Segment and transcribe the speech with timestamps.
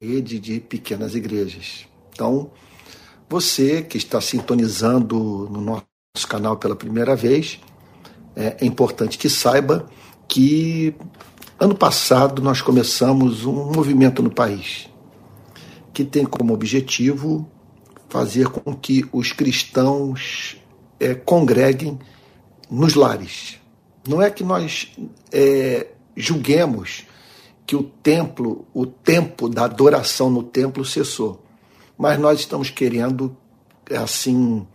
[0.00, 1.88] rede de pequenas igrejas.
[2.12, 2.52] Então,
[3.28, 7.58] você que está sintonizando no nosso canal pela primeira vez,
[8.36, 9.88] é importante que saiba
[10.28, 10.94] que
[11.58, 14.88] ano passado nós começamos um movimento no país
[15.92, 17.50] que tem como objetivo
[18.08, 20.56] fazer com que os cristãos
[21.00, 21.98] é, congreguem
[22.70, 23.58] nos lares.
[24.06, 24.92] Não é que nós
[25.32, 27.04] é, julguemos
[27.68, 31.44] que o templo, o tempo da adoração no templo cessou,
[31.98, 33.36] mas nós estamos querendo
[33.94, 34.66] assim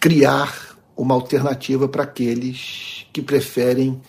[0.00, 4.00] criar uma alternativa para aqueles que preferem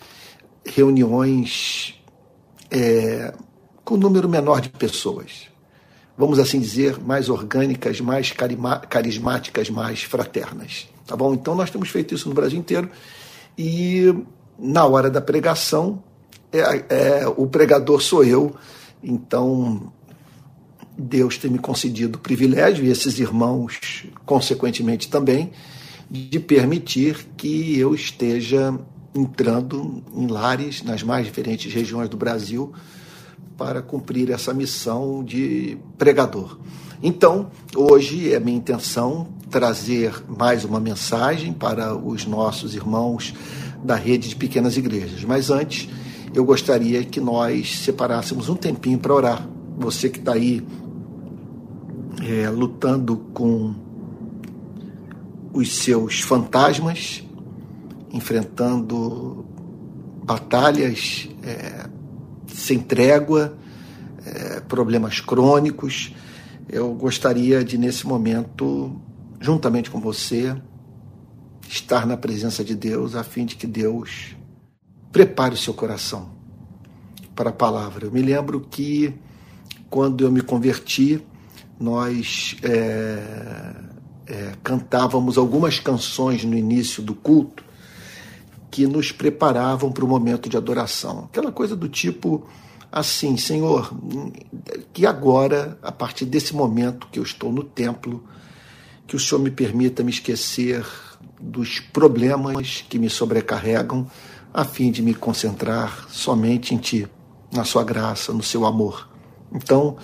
[0.64, 2.00] reuniões
[2.70, 3.34] é,
[3.84, 5.48] com um número menor de pessoas.
[6.16, 8.32] Vamos assim dizer, mais orgânicas, mais
[8.88, 10.86] carismáticas, mais fraternas.
[11.04, 11.34] Tá bom?
[11.34, 12.88] Então nós temos feito isso no Brasil inteiro
[13.58, 14.14] e
[14.56, 16.04] na hora da pregação
[16.52, 18.54] é, é, o pregador sou eu.
[19.02, 19.92] Então
[20.96, 25.52] Deus tem me concedido o privilégio e esses irmãos, consequentemente também,
[26.10, 28.76] de permitir que eu esteja
[29.14, 32.72] entrando em lares nas mais diferentes regiões do Brasil
[33.56, 36.58] para cumprir essa missão de pregador.
[37.02, 43.34] Então, hoje é minha intenção trazer mais uma mensagem para os nossos irmãos
[43.82, 45.24] da rede de pequenas igrejas.
[45.24, 45.88] Mas antes,
[46.34, 49.48] eu gostaria que nós separássemos um tempinho para orar.
[49.78, 50.64] Você que está aí
[52.22, 53.74] é, lutando com
[55.52, 57.24] os seus fantasmas,
[58.12, 59.44] enfrentando
[60.24, 61.88] batalhas é,
[62.48, 63.56] sem trégua,
[64.26, 66.14] é, problemas crônicos.
[66.68, 69.00] Eu gostaria de, nesse momento,
[69.40, 70.54] juntamente com você,
[71.68, 74.36] estar na presença de Deus, a fim de que Deus
[75.12, 76.30] prepare o seu coração
[77.34, 78.06] para a palavra.
[78.06, 79.14] Eu me lembro que,
[79.88, 81.22] quando eu me converti,
[81.78, 83.74] nós é,
[84.26, 87.64] é, cantávamos algumas canções no início do culto
[88.70, 91.24] que nos preparavam para o momento de adoração.
[91.30, 92.46] Aquela coisa do tipo
[92.90, 93.92] assim, Senhor,
[94.92, 98.24] que agora, a partir desse momento que eu estou no templo,
[99.06, 100.84] que o Senhor me permita me esquecer
[101.40, 104.06] dos problemas que me sobrecarregam,
[104.58, 107.08] a fim de me concentrar somente em Ti,
[107.52, 109.08] na Sua graça, no Seu amor.
[109.52, 109.96] Então,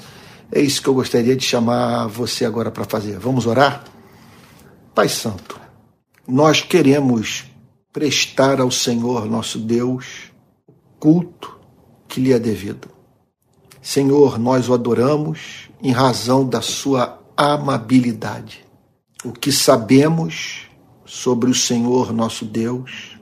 [0.52, 3.18] é isso que eu gostaria de chamar você agora para fazer.
[3.18, 3.82] Vamos orar?
[4.94, 5.60] Pai Santo,
[6.24, 7.46] nós queremos
[7.92, 10.30] prestar ao Senhor nosso Deus
[10.68, 11.58] o culto
[12.06, 12.88] que lhe é devido.
[13.82, 18.64] Senhor, nós o adoramos em razão da sua amabilidade.
[19.24, 20.68] O que sabemos
[21.04, 23.13] sobre o Senhor nosso Deus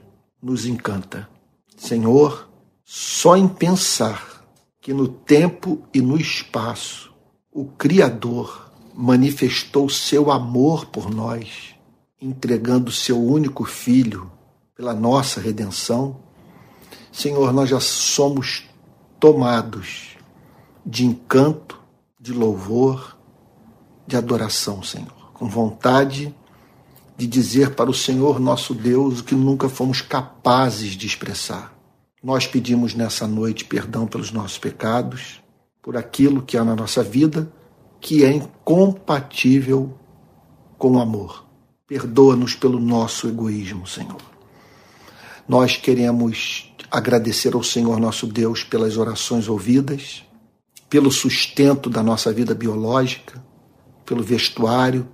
[0.43, 1.29] nos encanta.
[1.77, 2.49] Senhor,
[2.83, 4.45] só em pensar
[4.81, 7.13] que no tempo e no espaço
[7.49, 11.73] o Criador manifestou seu amor por nós,
[12.21, 14.29] entregando seu único filho
[14.75, 16.19] pela nossa redenção,
[17.11, 18.65] Senhor, nós já somos
[19.19, 20.17] tomados
[20.85, 21.79] de encanto,
[22.19, 23.17] de louvor,
[24.05, 26.35] de adoração, Senhor, com vontade
[27.17, 31.73] de dizer para o Senhor nosso Deus o que nunca fomos capazes de expressar.
[32.23, 35.41] Nós pedimos nessa noite perdão pelos nossos pecados,
[35.81, 37.51] por aquilo que há na nossa vida
[37.99, 39.97] que é incompatível
[40.77, 41.45] com o amor.
[41.87, 44.21] Perdoa-nos pelo nosso egoísmo, Senhor.
[45.47, 50.23] Nós queremos agradecer ao Senhor nosso Deus pelas orações ouvidas,
[50.89, 53.43] pelo sustento da nossa vida biológica,
[54.05, 55.07] pelo vestuário,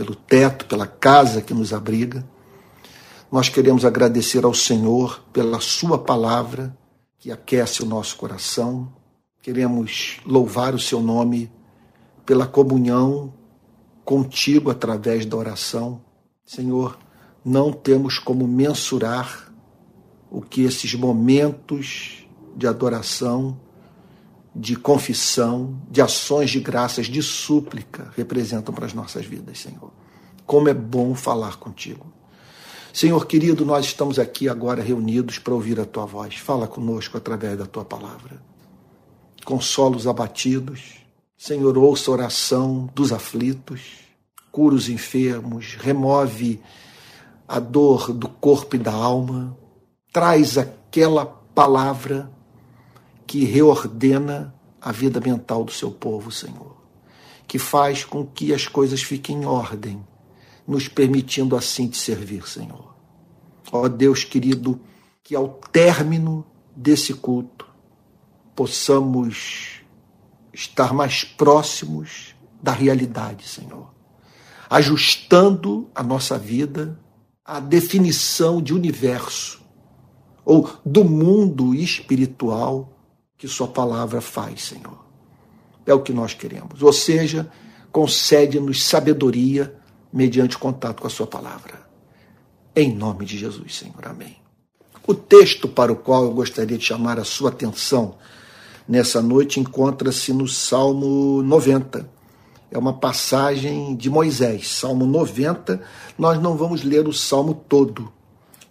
[0.00, 2.26] pelo teto, pela casa que nos abriga.
[3.30, 6.74] Nós queremos agradecer ao Senhor pela Sua palavra
[7.18, 8.90] que aquece o nosso coração.
[9.42, 11.52] Queremos louvar o Seu nome
[12.24, 13.34] pela comunhão
[14.02, 16.00] contigo através da oração.
[16.46, 16.98] Senhor,
[17.44, 19.52] não temos como mensurar
[20.30, 23.60] o que esses momentos de adoração,
[24.54, 29.92] de confissão, de ações de graças, de súplica representam para as nossas vidas, Senhor.
[30.50, 32.12] Como é bom falar contigo.
[32.92, 36.34] Senhor querido, nós estamos aqui agora reunidos para ouvir a tua voz.
[36.38, 38.42] Fala conosco através da tua palavra.
[39.44, 40.94] Consola os abatidos.
[41.38, 43.98] Senhor, ouça a oração dos aflitos.
[44.50, 45.76] Cura os enfermos.
[45.78, 46.60] Remove
[47.46, 49.56] a dor do corpo e da alma
[50.12, 52.28] traz aquela palavra
[53.24, 54.52] que reordena
[54.82, 56.74] a vida mental do seu povo, Senhor,
[57.46, 60.04] que faz com que as coisas fiquem em ordem,
[60.70, 62.94] nos permitindo assim te servir, Senhor.
[63.72, 64.80] Ó Deus querido,
[65.20, 66.46] que ao término
[66.76, 67.66] desse culto
[68.54, 69.80] possamos
[70.52, 73.92] estar mais próximos da realidade, Senhor,
[74.68, 76.96] ajustando a nossa vida
[77.44, 79.60] à definição de universo
[80.44, 82.96] ou do mundo espiritual
[83.36, 85.04] que Sua palavra faz, Senhor.
[85.84, 86.80] É o que nós queremos.
[86.80, 87.50] Ou seja,
[87.90, 89.79] concede-nos sabedoria
[90.12, 91.88] mediante contato com a Sua palavra.
[92.74, 94.06] Em nome de Jesus, Senhor.
[94.06, 94.36] Amém.
[95.06, 98.16] O texto para o qual eu gostaria de chamar a sua atenção
[98.86, 102.08] nessa noite encontra-se no Salmo 90.
[102.70, 105.82] É uma passagem de Moisés, Salmo 90.
[106.16, 108.12] Nós não vamos ler o salmo todo.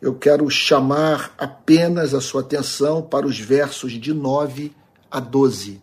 [0.02, 4.72] Eu quero chamar apenas a sua atenção para os versos de 9
[5.12, 5.82] a 12.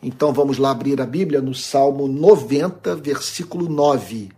[0.00, 4.30] Então vamos lá abrir a Bíblia no Salmo 90, versículo 9.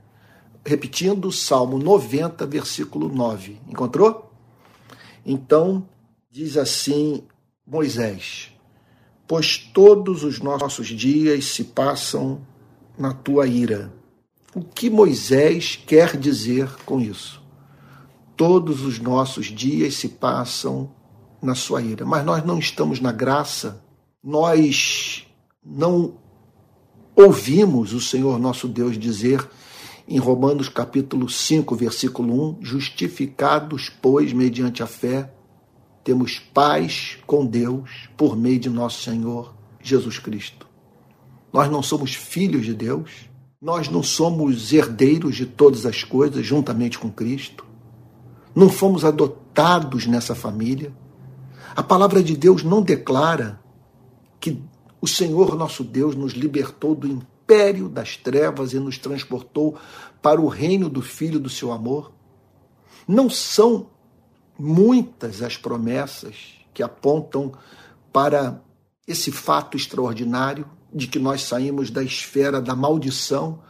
[0.66, 3.60] Repetindo, Salmo 90, versículo 9.
[3.68, 4.32] Encontrou?
[5.24, 5.86] Então,
[6.30, 7.22] diz assim
[7.66, 8.50] Moisés:
[9.28, 12.40] Pois todos os nossos dias se passam
[12.98, 13.92] na tua ira.
[14.54, 17.42] O que Moisés quer dizer com isso?
[18.36, 20.90] Todos os nossos dias se passam
[21.42, 23.84] na sua ira, mas nós não estamos na graça,
[24.22, 25.26] nós
[25.62, 26.14] não
[27.14, 29.46] ouvimos o Senhor nosso Deus dizer
[30.06, 35.32] em Romanos capítulo 5, versículo 1, justificados, pois, mediante a fé,
[36.02, 40.66] temos paz com Deus por meio de nosso Senhor Jesus Cristo.
[41.50, 43.30] Nós não somos filhos de Deus,
[43.60, 47.64] nós não somos herdeiros de todas as coisas juntamente com Cristo,
[48.54, 50.94] não fomos adotados nessa família.
[51.74, 53.58] A palavra de Deus não declara
[54.38, 54.62] que
[55.00, 59.76] o Senhor nosso Deus nos libertou do império das trevas e nos transportou
[60.22, 62.10] para o reino do Filho do seu amor.
[63.06, 63.88] Não são
[64.58, 67.52] muitas as promessas que apontam
[68.10, 68.60] para
[69.06, 73.60] esse fato extraordinário de que nós saímos da esfera da maldição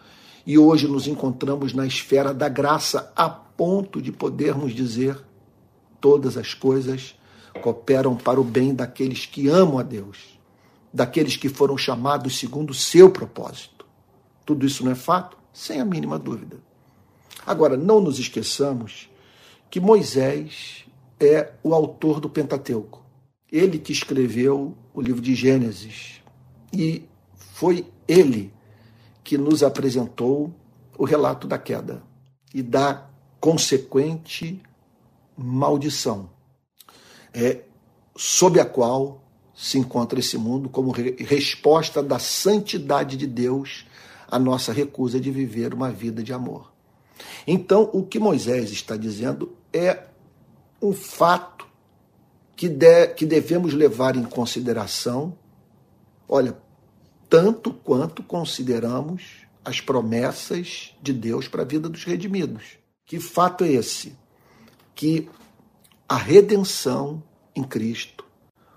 [0.47, 5.19] e hoje nos encontramos na esfera da graça, a ponto de podermos dizer:
[6.01, 7.17] todas as coisas
[7.63, 10.34] cooperam para o bem daqueles que amam a Deus
[10.95, 13.85] daqueles que foram chamados segundo o seu propósito.
[14.47, 15.37] Tudo isso não é fato?
[15.53, 16.59] Sem a mínima dúvida.
[17.45, 19.11] Agora, não nos esqueçamos
[19.69, 20.85] que Moisés
[21.19, 23.05] é o autor do Pentateuco.
[23.51, 26.21] Ele que escreveu o livro de Gênesis.
[26.73, 27.05] E
[27.37, 28.53] foi ele
[29.25, 30.55] que nos apresentou
[30.97, 32.05] o relato da queda
[32.55, 33.09] e da
[33.41, 34.63] consequente
[35.37, 36.31] maldição,
[37.33, 37.63] é,
[38.17, 39.24] sob a qual
[39.55, 43.87] se encontra esse mundo como re resposta da santidade de Deus
[44.29, 46.73] à nossa recusa de viver uma vida de amor.
[47.47, 50.05] Então, o que Moisés está dizendo é
[50.83, 51.67] um fato
[52.57, 55.37] que, de, que devemos levar em consideração,
[56.29, 56.57] olha,
[57.29, 62.79] tanto quanto consideramos as promessas de Deus para a vida dos redimidos.
[63.07, 64.17] Que fato é esse?
[64.95, 65.29] Que
[66.09, 67.23] a redenção
[67.55, 68.24] em Cristo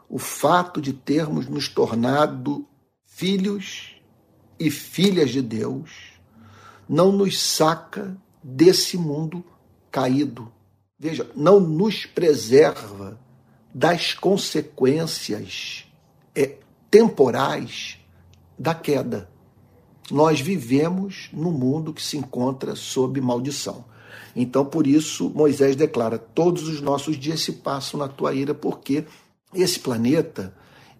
[0.09, 2.65] o fato de termos nos tornado
[3.05, 3.95] filhos
[4.59, 6.17] e filhas de Deus
[6.87, 9.43] não nos saca desse mundo
[9.91, 10.51] caído.
[10.97, 13.19] Veja, não nos preserva
[13.73, 15.85] das consequências
[16.33, 16.57] é,
[16.89, 17.99] temporais
[18.57, 19.29] da queda.
[20.09, 23.85] Nós vivemos num mundo que se encontra sob maldição.
[24.35, 29.05] Então, por isso, Moisés declara: todos os nossos dias se passam na tua ira, porque
[29.53, 30.53] esse planeta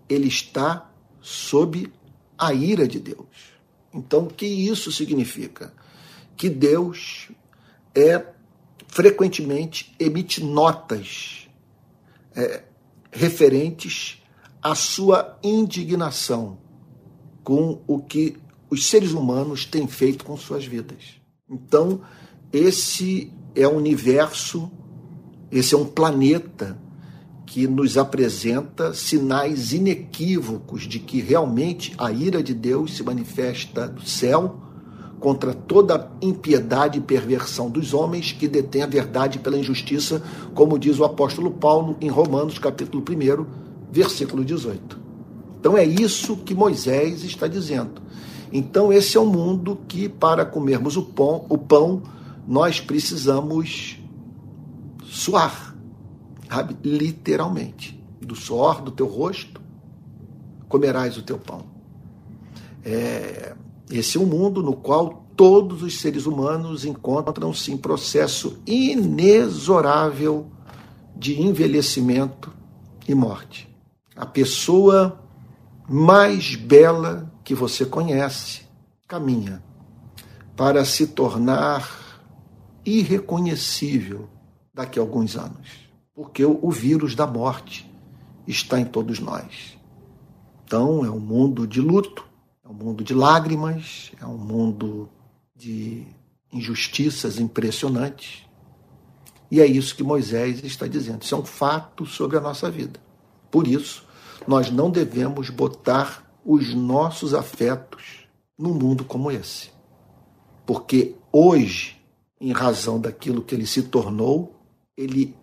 [0.08, 0.90] ele está
[1.22, 1.92] sob
[2.38, 3.58] a ira de Deus.
[3.94, 5.74] Então, o que isso significa?
[6.36, 7.30] Que Deus
[7.96, 8.26] é
[8.88, 11.48] frequentemente emite notas
[12.36, 12.64] é,
[13.12, 14.22] referentes
[14.62, 16.60] à sua indignação
[17.44, 18.38] com o que
[18.70, 21.22] os seres humanos têm feito com suas vidas.
[21.50, 22.02] Então,
[22.52, 24.72] esse é um universo,
[25.52, 26.80] esse é um planeta
[27.48, 34.08] que nos apresenta sinais inequívocos de que realmente a ira de Deus se manifesta do
[34.08, 34.58] céu
[35.18, 40.22] contra toda impiedade e perversão dos homens que detêm a verdade pela injustiça,
[40.54, 43.46] como diz o apóstolo Paulo em Romanos capítulo 1,
[43.92, 45.00] versículo 18.
[45.58, 48.02] Então é isso que Moisés está dizendo.
[48.52, 52.04] Então esse é um mundo que para comermos o pão, o pão
[52.46, 53.98] nós precisamos
[55.06, 55.77] suar
[56.84, 57.98] Literalmente.
[58.22, 59.62] Do suor do teu rosto
[60.68, 61.66] comerás o teu pão.
[62.84, 63.56] É,
[63.90, 70.48] esse é um mundo no qual todos os seres humanos encontram-se em processo inexorável
[71.16, 72.52] de envelhecimento
[73.08, 73.70] e morte.
[74.16, 75.22] A pessoa
[75.88, 78.64] mais bela que você conhece
[79.08, 79.64] caminha
[80.56, 82.20] para se tornar
[82.84, 84.28] irreconhecível
[84.74, 85.87] daqui a alguns anos,
[86.18, 87.88] porque o vírus da morte
[88.48, 89.78] está em todos nós.
[90.66, 92.26] Então, é um mundo de luto,
[92.66, 95.08] é um mundo de lágrimas, é um mundo
[95.56, 96.08] de
[96.52, 98.48] injustiças impressionantes.
[99.52, 101.22] E é isso que Moisés está dizendo.
[101.22, 103.00] Isso é um fato sobre a nossa vida.
[103.52, 104.04] Por isso,
[104.48, 109.70] nós não devemos botar os nossos afetos num mundo como esse.
[110.66, 112.02] Porque hoje,
[112.42, 114.60] em razão daquilo que ele se tornou,
[114.98, 115.36] ele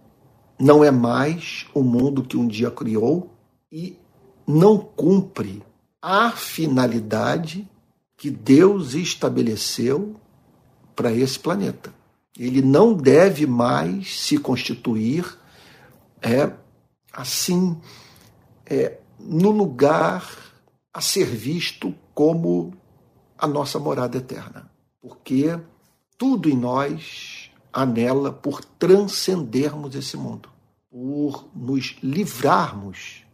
[0.58, 3.30] não é mais o mundo que um dia criou
[3.70, 3.99] e
[4.46, 5.62] não cumpre
[6.00, 7.68] a finalidade
[8.16, 10.14] que Deus estabeleceu
[10.94, 11.92] para esse planeta.
[12.38, 15.38] Ele não deve mais se constituir
[16.20, 16.52] é,
[17.12, 17.80] assim
[18.66, 20.28] é, no lugar
[20.92, 22.73] a ser visto como
[23.37, 24.70] a nossa morada eterna.
[25.00, 25.58] Porque
[26.16, 27.33] tudo em nós
[27.75, 30.49] anela por transcendermos esse mundo,
[30.88, 33.25] por nos livrarmos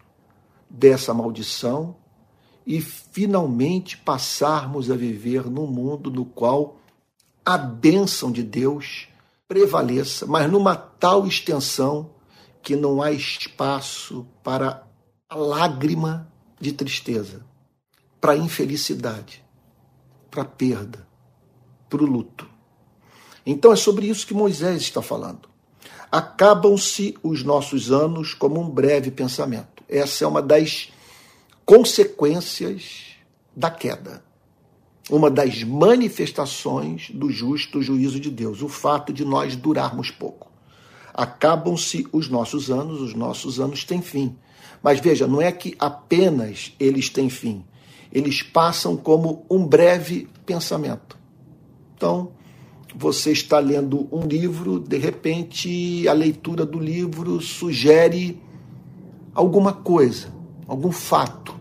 [0.68, 1.96] dessa maldição
[2.66, 6.78] e finalmente passarmos a viver num mundo no qual
[7.44, 9.08] a bênção de Deus
[9.46, 12.10] prevaleça, mas numa tal extensão
[12.62, 14.86] que não há espaço para
[15.28, 17.44] a lágrima de tristeza,
[18.20, 19.44] para a infelicidade,
[20.30, 21.06] para a perda,
[21.88, 22.49] para o luto.
[23.44, 25.48] Então é sobre isso que Moisés está falando.
[26.10, 29.82] Acabam-se os nossos anos como um breve pensamento.
[29.88, 30.92] Essa é uma das
[31.64, 33.16] consequências
[33.54, 34.24] da queda.
[35.08, 40.50] Uma das manifestações do justo juízo de Deus, o fato de nós durarmos pouco.
[41.12, 44.36] Acabam-se os nossos anos, os nossos anos têm fim.
[44.82, 47.64] Mas veja, não é que apenas eles têm fim,
[48.12, 51.18] eles passam como um breve pensamento.
[51.96, 52.32] Então,
[52.94, 58.40] você está lendo um livro, de repente a leitura do livro sugere
[59.34, 60.28] alguma coisa,
[60.66, 61.54] algum fato,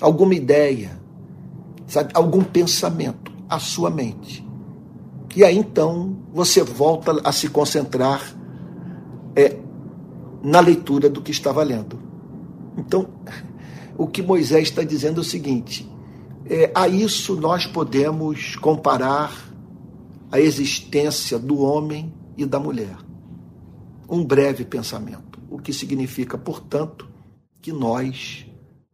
[0.00, 0.98] alguma ideia,
[1.86, 4.44] sabe, algum pensamento à sua mente.
[5.36, 8.34] E aí então você volta a se concentrar
[9.36, 9.56] é,
[10.42, 11.98] na leitura do que estava lendo.
[12.76, 13.08] Então,
[13.96, 15.90] o que Moisés está dizendo é o seguinte:
[16.46, 19.53] é, a isso nós podemos comparar
[20.34, 22.96] a existência do homem e da mulher.
[24.08, 27.08] Um breve pensamento, o que significa, portanto,
[27.62, 28.44] que nós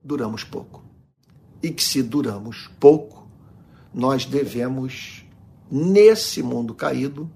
[0.04, 0.85] duramos pouco.
[1.62, 3.26] E que se duramos pouco,
[3.94, 5.25] nós devemos,
[5.70, 7.32] nesse mundo caído,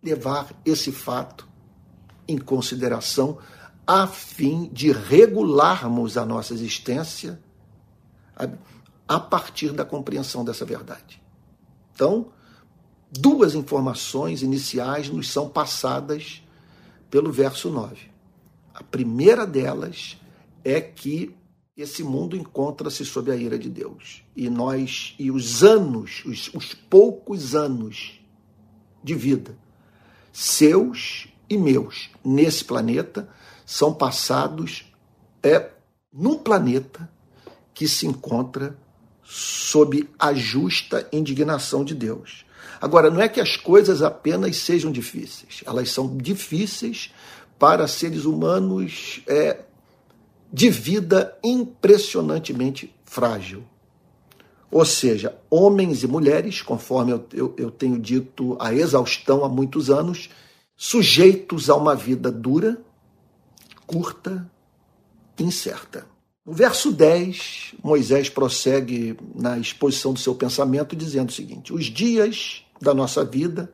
[0.00, 1.48] levar esse fato
[2.28, 3.38] em consideração
[3.84, 7.42] a fim de regularmos a nossa existência
[9.08, 11.20] a partir da compreensão dessa verdade.
[11.92, 12.30] Então,
[13.10, 16.42] duas informações iniciais nos são passadas
[17.10, 17.96] pelo verso 9.
[18.74, 20.16] A primeira delas
[20.64, 21.34] é que
[21.76, 24.22] esse mundo encontra-se sob a ira de Deus.
[24.36, 28.20] E nós, e os anos, os, os poucos anos
[29.02, 29.56] de vida,
[30.32, 33.28] seus e meus, nesse planeta,
[33.64, 34.92] são passados
[35.42, 35.70] é
[36.12, 37.10] num planeta
[37.72, 38.76] que se encontra
[39.22, 42.44] sob a justa indignação de Deus.
[42.80, 47.12] Agora, não é que as coisas apenas sejam difíceis, elas são difíceis
[47.58, 49.60] para seres humanos é,
[50.52, 53.64] de vida impressionantemente frágil.
[54.70, 59.90] Ou seja, homens e mulheres, conforme eu, eu, eu tenho dito a exaustão há muitos
[59.90, 60.28] anos,
[60.76, 62.78] sujeitos a uma vida dura,
[63.86, 64.48] curta,
[65.38, 66.06] incerta.
[66.48, 72.64] No verso 10, Moisés prossegue na exposição do seu pensamento, dizendo o seguinte: Os dias
[72.80, 73.70] da nossa vida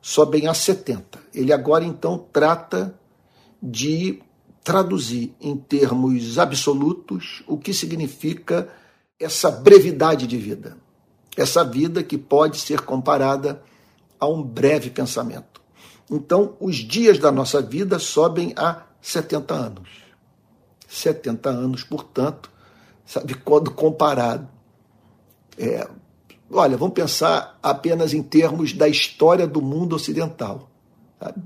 [0.00, 1.20] sobem a 70.
[1.34, 2.98] Ele agora então trata
[3.62, 4.22] de
[4.64, 8.70] traduzir em termos absolutos o que significa
[9.20, 10.78] essa brevidade de vida.
[11.36, 13.62] Essa vida que pode ser comparada
[14.18, 15.60] a um breve pensamento.
[16.10, 20.01] Então, os dias da nossa vida sobem a 70 anos.
[20.92, 22.50] 70 anos, portanto,
[23.06, 24.48] sabe, quando comparado.
[25.58, 25.88] É,
[26.50, 30.70] olha, vamos pensar apenas em termos da história do mundo ocidental.
[31.18, 31.42] Sabe?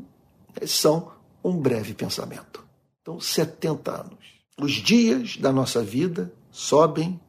[0.67, 1.13] São
[1.45, 2.65] um breve pensamento.
[3.03, 4.37] Então, 70 anos.
[4.61, 7.21] Os dias da nossa vida sobem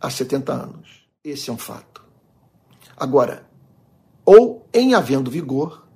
[0.00, 1.06] a 70 anos.
[1.22, 2.02] Esse é um fato.
[2.96, 3.46] Agora,
[4.24, 5.86] ou em havendo vigor,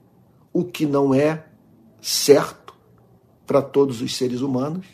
[0.53, 1.47] o que não é
[2.01, 2.63] certo
[3.47, 4.87] para todos os seres humanos.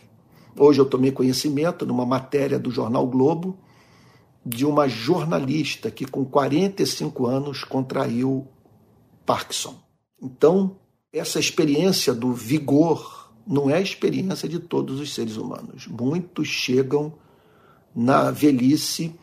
[0.59, 3.59] Hoje eu tomei conhecimento numa matéria do jornal Globo
[4.45, 8.47] de uma jornalista que, com 45 anos, contraiu
[9.25, 9.77] Parkinson.
[10.21, 10.77] Então,
[11.12, 15.87] essa experiência do vigor não é a experiência de todos os seres humanos.
[15.87, 17.15] Muitos chegam
[17.95, 19.15] na velhice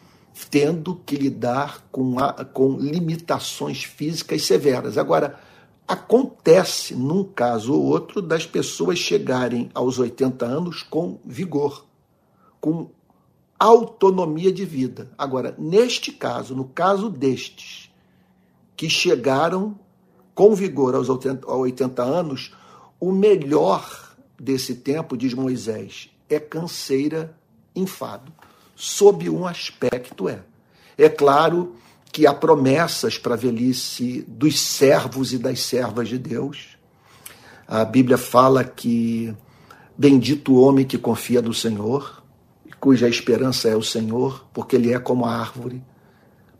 [0.49, 4.97] tendo que lidar com, a, com limitações físicas severas.
[4.97, 5.39] Agora,
[5.87, 11.85] acontece, num caso ou outro, das pessoas chegarem aos 80 anos com vigor,
[12.59, 12.89] com
[13.59, 15.11] autonomia de vida.
[15.17, 17.91] Agora, neste caso, no caso destes,
[18.75, 19.79] que chegaram
[20.33, 22.53] com vigor aos 80, aos 80 anos,
[22.99, 27.37] o melhor desse tempo, diz Moisés, é canseira,
[27.75, 28.33] enfado
[28.75, 30.39] sob um aspecto é.
[30.97, 31.75] É claro
[32.15, 36.77] que há promessas para a velhice dos servos e das servas de Deus.
[37.67, 39.35] A Bíblia fala que
[39.97, 42.23] bendito o homem que confia no Senhor,
[42.79, 45.83] cuja esperança é o Senhor, porque ele é como a árvore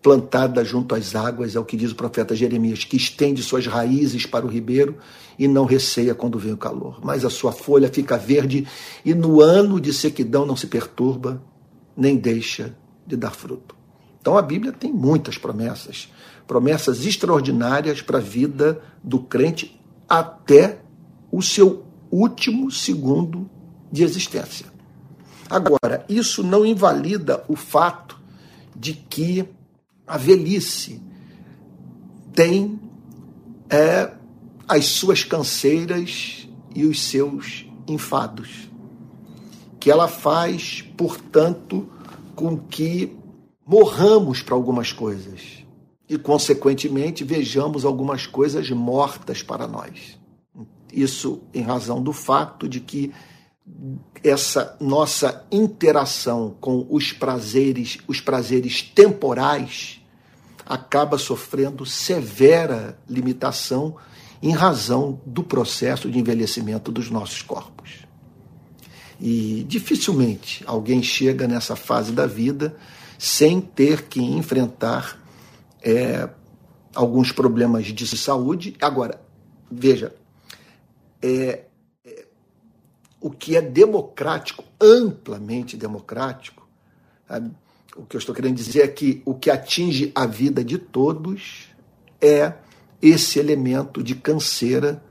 [0.04, 4.26] plantada junto às águas, é o que diz o profeta Jeremias, que estende suas raízes
[4.26, 4.98] para o ribeiro
[5.40, 7.00] e não receia quando vem o calor.
[7.02, 8.68] Mas a sua folha fica verde
[9.06, 11.42] e no ano de sequidão não se perturba,
[11.96, 12.76] nem deixa
[13.08, 13.75] de dar fruto.
[14.26, 16.12] Então a Bíblia tem muitas promessas,
[16.48, 19.80] promessas extraordinárias para a vida do crente
[20.10, 20.80] até
[21.32, 23.48] o seu último segundo
[23.92, 24.66] de existência.
[25.48, 28.20] Agora, isso não invalida o fato
[28.76, 29.48] de que
[30.08, 31.00] a velhice
[32.34, 32.80] tem
[33.70, 34.12] é,
[34.68, 38.72] as suas canseiras e os seus enfados
[39.80, 41.88] que ela faz, portanto,
[42.36, 43.24] com que
[43.66, 45.66] morramos para algumas coisas
[46.08, 50.20] e, consequentemente, vejamos algumas coisas mortas para nós.
[50.94, 53.12] Isso em razão do fato de que
[54.24, 60.00] essa nossa interação com os prazeres, os prazeres temporais,
[60.66, 63.96] acaba sofrendo severa limitação
[64.42, 68.06] em razão do processo de envelhecimento dos nossos corpos.
[69.20, 72.76] E dificilmente alguém chega nessa fase da vida
[73.18, 75.22] sem ter que enfrentar
[75.82, 76.30] é,
[76.94, 78.76] alguns problemas de saúde.
[78.82, 79.22] Agora,
[79.72, 80.16] veja,
[81.22, 81.66] é,
[82.06, 82.26] é,
[83.20, 86.68] o que é democrático, amplamente democrático,
[87.28, 87.52] sabe?
[87.96, 91.70] o que eu estou querendo dizer é que o que atinge a vida de todos
[92.20, 92.54] é
[93.02, 95.02] esse elemento de canseira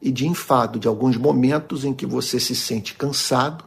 [0.00, 3.64] e de enfado, de alguns momentos em que você se sente cansado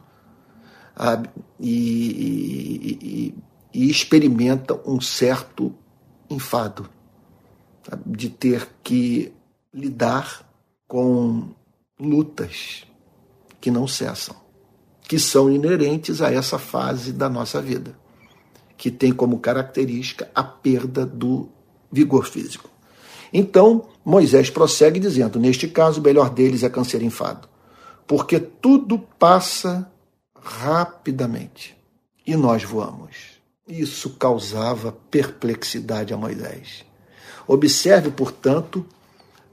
[1.60, 3.34] e, e,
[3.74, 5.74] experimenta um certo
[6.30, 6.88] enfado
[8.06, 9.32] de ter que
[9.72, 10.48] lidar
[10.86, 11.48] com
[11.98, 12.86] lutas
[13.60, 14.36] que não cessam,
[15.02, 17.98] que são inerentes a essa fase da nossa vida,
[18.76, 21.48] que tem como característica a perda do
[21.90, 22.70] vigor físico.
[23.32, 27.48] Então, Moisés prossegue dizendo: Neste caso, o melhor deles é câncer enfado,
[28.06, 29.90] porque tudo passa
[30.40, 31.76] rapidamente
[32.26, 33.33] e nós voamos.
[33.66, 36.84] Isso causava perplexidade a Moisés.
[37.46, 38.86] Observe, portanto,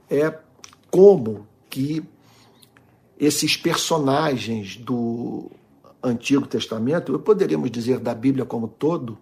[0.08, 0.38] é
[0.90, 2.04] como que
[3.18, 5.50] esses personagens do
[6.02, 9.18] Antigo Testamento, poderíamos dizer da Bíblia como todo,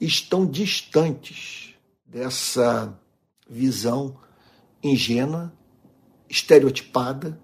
[0.00, 1.74] estão distantes
[2.06, 2.98] dessa
[3.48, 4.16] visão
[4.82, 5.52] ingênua,
[6.28, 7.38] estereotipada,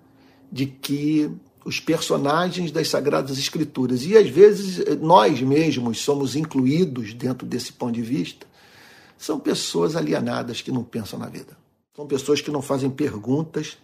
[0.51, 1.31] de que
[1.65, 7.93] os personagens das Sagradas Escrituras, e às vezes nós mesmos somos incluídos dentro desse ponto
[7.93, 8.47] de vista,
[9.19, 11.57] são pessoas alienadas que não pensam na vida.
[11.95, 13.77] São pessoas que não fazem perguntas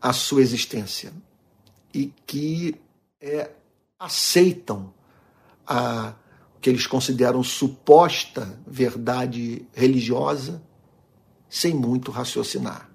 [0.00, 1.12] à sua existência
[1.94, 2.74] e que
[3.20, 3.50] é,
[3.98, 4.92] aceitam
[5.66, 6.14] a
[6.60, 10.60] que eles consideram suposta verdade religiosa
[11.48, 12.90] sem muito raciocinar.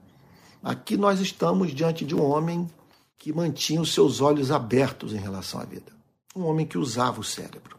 [0.62, 2.67] Aqui nós estamos diante de um homem
[3.23, 5.93] que mantinha os seus olhos abertos em relação à vida.
[6.36, 7.77] Um homem que usava o cérebro.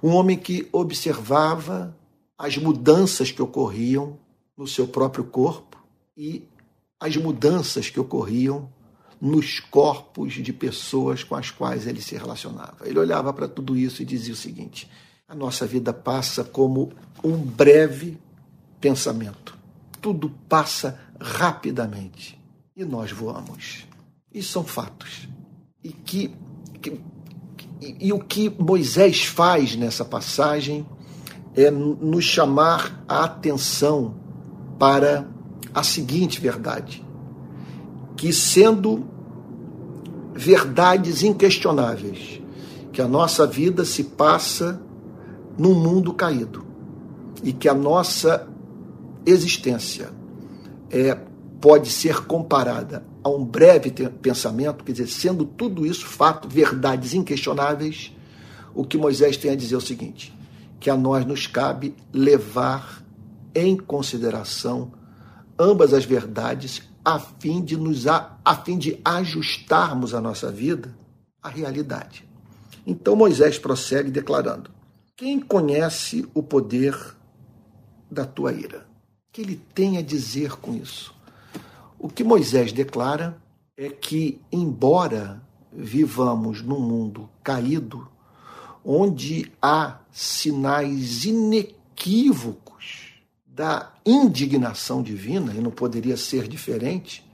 [0.00, 1.96] Um homem que observava
[2.38, 4.16] as mudanças que ocorriam
[4.56, 5.82] no seu próprio corpo
[6.16, 6.46] e
[7.00, 8.70] as mudanças que ocorriam
[9.20, 12.86] nos corpos de pessoas com as quais ele se relacionava.
[12.88, 14.88] Ele olhava para tudo isso e dizia o seguinte:
[15.26, 16.92] a nossa vida passa como
[17.24, 18.16] um breve
[18.80, 19.58] pensamento.
[20.00, 22.40] Tudo passa rapidamente
[22.76, 23.92] e nós voamos.
[24.34, 25.28] Isso são fatos.
[25.82, 26.34] E que,
[26.82, 27.00] que
[27.80, 30.84] e, e o que Moisés faz nessa passagem
[31.54, 34.16] é nos chamar a atenção
[34.76, 35.28] para
[35.72, 37.04] a seguinte verdade:
[38.16, 39.04] que sendo
[40.34, 42.42] verdades inquestionáveis,
[42.92, 44.82] que a nossa vida se passa
[45.56, 46.64] num mundo caído
[47.44, 48.48] e que a nossa
[49.24, 50.10] existência
[50.90, 51.14] é,
[51.60, 58.14] pode ser comparada a um breve pensamento, quer dizer, sendo tudo isso fato, verdades inquestionáveis,
[58.74, 60.36] o que Moisés tem a dizer é o seguinte:
[60.78, 63.02] que a nós nos cabe levar
[63.54, 64.92] em consideração
[65.58, 70.94] ambas as verdades a fim de nos a, a fim de ajustarmos a nossa vida
[71.42, 72.28] à realidade.
[72.86, 74.70] Então Moisés prossegue declarando:
[75.16, 76.94] Quem conhece o poder
[78.10, 78.86] da tua ira?
[79.28, 81.13] O que ele tem a dizer com isso?
[82.04, 83.40] O que Moisés declara
[83.78, 88.06] é que, embora vivamos num mundo caído,
[88.84, 93.14] onde há sinais inequívocos
[93.46, 97.26] da indignação divina, e não poderia ser diferente,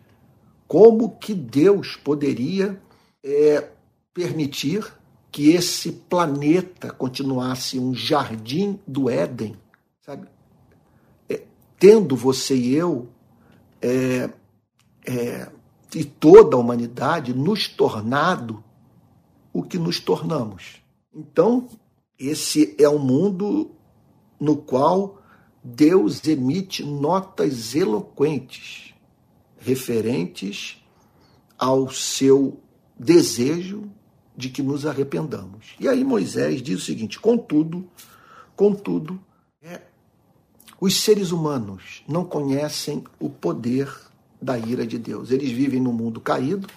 [0.69, 2.81] como que Deus poderia
[3.25, 3.71] é,
[4.15, 4.87] permitir
[5.33, 9.57] que esse planeta continuasse um jardim do Éden,
[10.01, 10.29] sabe?
[11.29, 11.43] É,
[11.77, 13.09] tendo você e eu
[13.83, 14.31] é,
[15.07, 15.51] é,
[15.95, 18.63] e toda a humanidade nos tornado
[19.53, 20.81] o que nos tornamos.
[21.13, 21.69] Então,
[22.19, 23.73] esse é um mundo
[24.39, 25.21] no qual
[25.63, 28.95] Deus emite notas eloquentes
[29.59, 30.83] referentes
[31.59, 32.61] ao seu
[32.99, 33.91] desejo
[34.37, 35.75] de que nos arrependamos.
[35.79, 37.87] E aí Moisés diz o seguinte: contudo,
[38.57, 39.21] contudo,
[39.61, 39.83] é,
[40.81, 44.10] os seres humanos não conhecem o poder
[44.41, 45.31] da ira de Deus.
[45.31, 46.69] Eles vivem no mundo caído,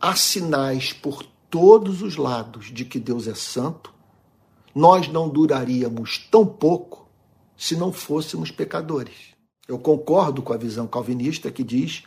[0.00, 3.92] há sinais por todos os lados de que Deus é santo.
[4.74, 7.08] Nós não duraríamos tão pouco
[7.56, 9.34] se não fôssemos pecadores.
[9.66, 12.04] Eu concordo com a visão calvinista que diz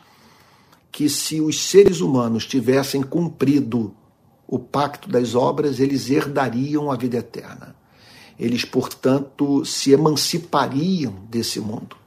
[0.92, 3.96] que se os seres humanos tivessem cumprido
[4.48, 7.76] o pacto das obras, eles herdariam a vida eterna.
[8.40, 11.98] Eles, portanto, se emancipariam desse mundo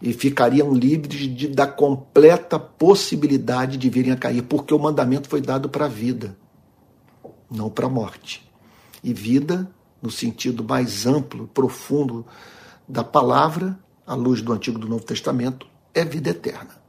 [0.00, 5.40] e ficariam livres de, da completa possibilidade de virem a cair, porque o mandamento foi
[5.40, 6.36] dado para a vida,
[7.50, 8.48] não para a morte.
[9.02, 12.24] E vida, no sentido mais amplo, profundo
[12.88, 16.80] da palavra, à luz do Antigo e do Novo Testamento, é vida eterna.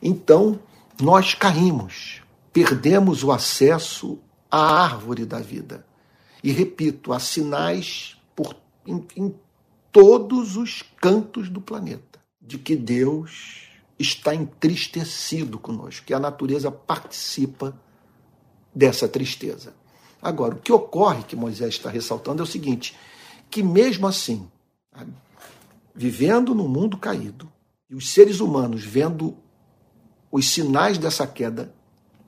[0.00, 0.58] Então,
[1.00, 4.18] nós caímos, perdemos o acesso
[4.50, 5.84] à árvore da vida.
[6.44, 8.54] E repito, há sinais por,
[8.86, 9.34] em, em
[9.90, 12.15] todos os cantos do planeta
[12.46, 17.78] de que Deus está entristecido conosco, que a natureza participa
[18.74, 19.74] dessa tristeza.
[20.20, 22.96] Agora, o que ocorre, que Moisés está ressaltando, é o seguinte:
[23.50, 24.48] que mesmo assim,
[25.94, 27.50] vivendo no mundo caído,
[27.88, 29.36] e os seres humanos vendo
[30.30, 31.74] os sinais dessa queda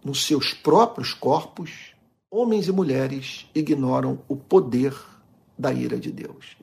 [0.04, 1.94] nos seus próprios corpos,
[2.30, 4.94] homens e mulheres ignoram o poder
[5.58, 6.56] da ira de Deus.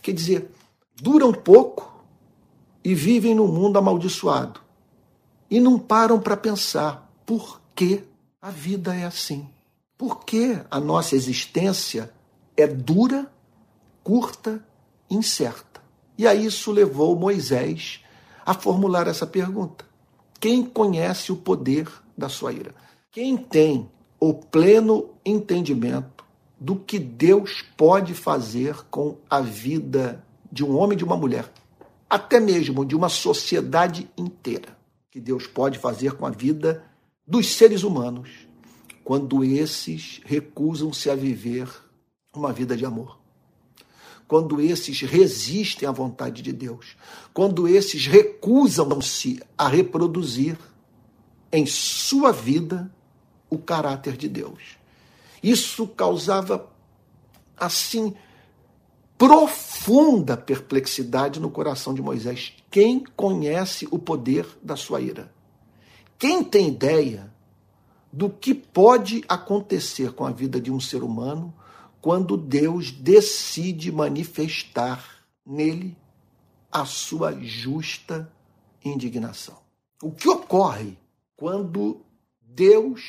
[0.00, 0.50] Quer dizer,
[0.94, 1.97] duram pouco,
[2.84, 4.60] e vivem no mundo amaldiçoado.
[5.50, 8.04] E não param para pensar por que
[8.40, 9.48] a vida é assim.
[9.96, 12.12] Por que a nossa existência
[12.56, 13.30] é dura,
[14.02, 14.64] curta,
[15.10, 15.82] incerta?
[16.16, 18.04] E a isso levou Moisés
[18.44, 19.84] a formular essa pergunta:
[20.40, 22.74] Quem conhece o poder da sua ira?
[23.10, 26.24] Quem tem o pleno entendimento
[26.60, 31.50] do que Deus pode fazer com a vida de um homem e de uma mulher
[32.08, 34.76] até mesmo de uma sociedade inteira,
[35.10, 36.84] que Deus pode fazer com a vida
[37.26, 38.30] dos seres humanos
[39.04, 41.68] quando esses recusam-se a viver
[42.34, 43.18] uma vida de amor.
[44.26, 46.96] Quando esses resistem à vontade de Deus,
[47.32, 50.58] quando esses recusam-se a reproduzir
[51.50, 52.92] em sua vida
[53.48, 54.76] o caráter de Deus.
[55.42, 56.70] Isso causava
[57.56, 58.14] assim
[59.18, 62.54] profunda perplexidade no coração de Moisés.
[62.70, 65.34] Quem conhece o poder da sua ira?
[66.16, 67.34] Quem tem ideia
[68.12, 71.52] do que pode acontecer com a vida de um ser humano
[72.00, 75.04] quando Deus decide manifestar
[75.44, 75.96] nele
[76.70, 78.32] a sua justa
[78.84, 79.58] indignação?
[80.00, 80.96] O que ocorre
[81.36, 82.02] quando
[82.40, 83.02] Deus,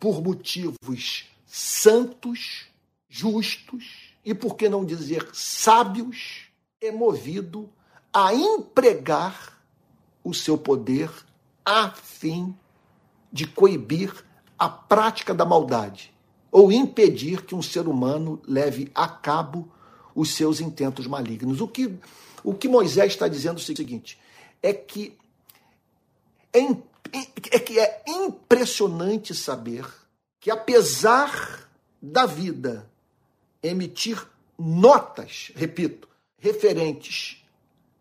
[0.00, 2.66] por motivos santos,
[3.08, 6.50] justos, e por que não dizer sábios,
[6.82, 7.70] é movido
[8.12, 9.58] a empregar
[10.22, 11.10] o seu poder
[11.64, 12.54] a fim
[13.32, 14.12] de coibir
[14.58, 16.12] a prática da maldade
[16.52, 19.72] ou impedir que um ser humano leve a cabo
[20.14, 21.62] os seus intentos malignos.
[21.62, 21.98] O que,
[22.44, 24.20] o que Moisés está dizendo é o seguinte:
[24.62, 25.16] é que
[26.52, 26.58] é,
[27.50, 29.86] é que é impressionante saber
[30.38, 31.66] que, apesar
[32.02, 32.86] da vida
[33.62, 34.26] emitir
[34.58, 37.42] notas, repito, referentes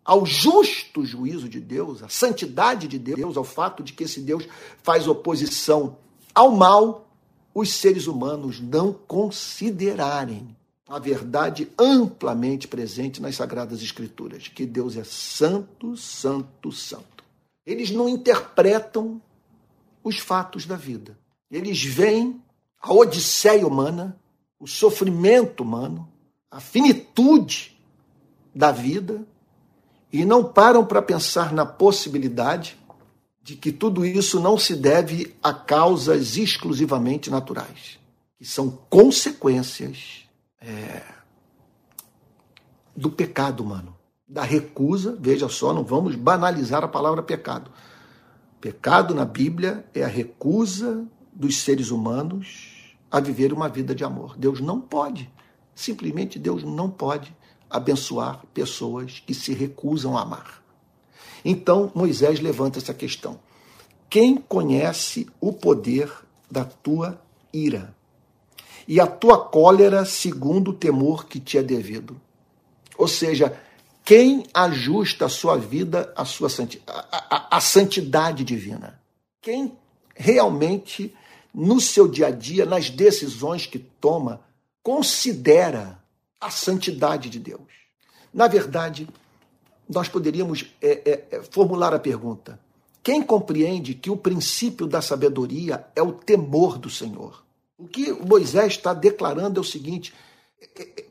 [0.03, 4.47] ao justo juízo de Deus, à santidade de Deus, ao fato de que esse Deus
[4.81, 5.97] faz oposição
[6.33, 7.09] ao mal,
[7.53, 10.55] os seres humanos não considerarem
[10.87, 17.25] a verdade amplamente presente nas Sagradas Escrituras, que Deus é santo, santo, santo.
[17.65, 19.21] Eles não interpretam
[20.01, 21.17] os fatos da vida.
[21.51, 22.41] Eles veem
[22.81, 24.17] a odisseia humana,
[24.59, 26.07] o sofrimento humano,
[26.49, 27.77] a finitude
[28.53, 29.25] da vida
[30.11, 32.77] e não param para pensar na possibilidade
[33.41, 37.99] de que tudo isso não se deve a causas exclusivamente naturais,
[38.37, 40.27] que são consequências
[40.59, 41.03] é,
[42.95, 43.95] do pecado humano,
[44.27, 45.17] da recusa.
[45.19, 47.71] Veja só, não vamos banalizar a palavra pecado.
[48.59, 52.76] Pecado na Bíblia é a recusa dos seres humanos
[53.11, 54.37] a viver uma vida de amor.
[54.37, 55.29] Deus não pode,
[55.73, 57.35] simplesmente Deus não pode
[57.69, 60.63] abençoar pessoas que se recusam a amar.
[61.43, 63.39] Então Moisés levanta essa questão.
[64.09, 66.11] Quem conhece o poder
[66.49, 67.21] da tua
[67.53, 67.95] ira
[68.87, 72.19] e a tua cólera segundo o temor que te é devido?
[72.97, 73.59] Ou seja,
[74.03, 76.49] quem ajusta a sua vida à sua
[77.59, 78.99] santidade divina?
[79.41, 79.77] Quem
[80.15, 81.13] realmente,
[81.53, 84.41] no seu dia a dia, nas decisões que toma,
[84.83, 86.01] considera
[86.39, 87.61] a santidade de Deus?
[88.33, 89.07] Na verdade,
[89.89, 92.59] nós poderíamos é, é, é, formular a pergunta:
[93.01, 97.43] quem compreende que o princípio da sabedoria é o temor do Senhor?
[97.77, 100.13] O que Moisés está declarando é o seguinte:
[100.61, 101.03] é,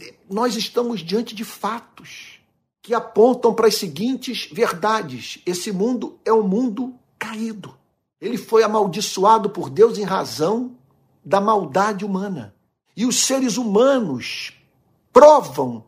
[0.00, 2.40] é, nós estamos diante de fatos
[2.82, 7.76] que apontam para as seguintes verdades: esse mundo é um mundo caído.
[8.20, 10.76] Ele foi amaldiçoado por Deus em razão
[11.24, 12.54] da maldade humana.
[12.96, 14.52] E os seres humanos
[15.12, 15.84] provam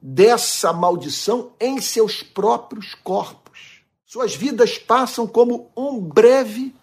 [0.00, 3.82] dessa maldição em seus próprios corpos.
[4.04, 6.74] Suas vidas passam como um breve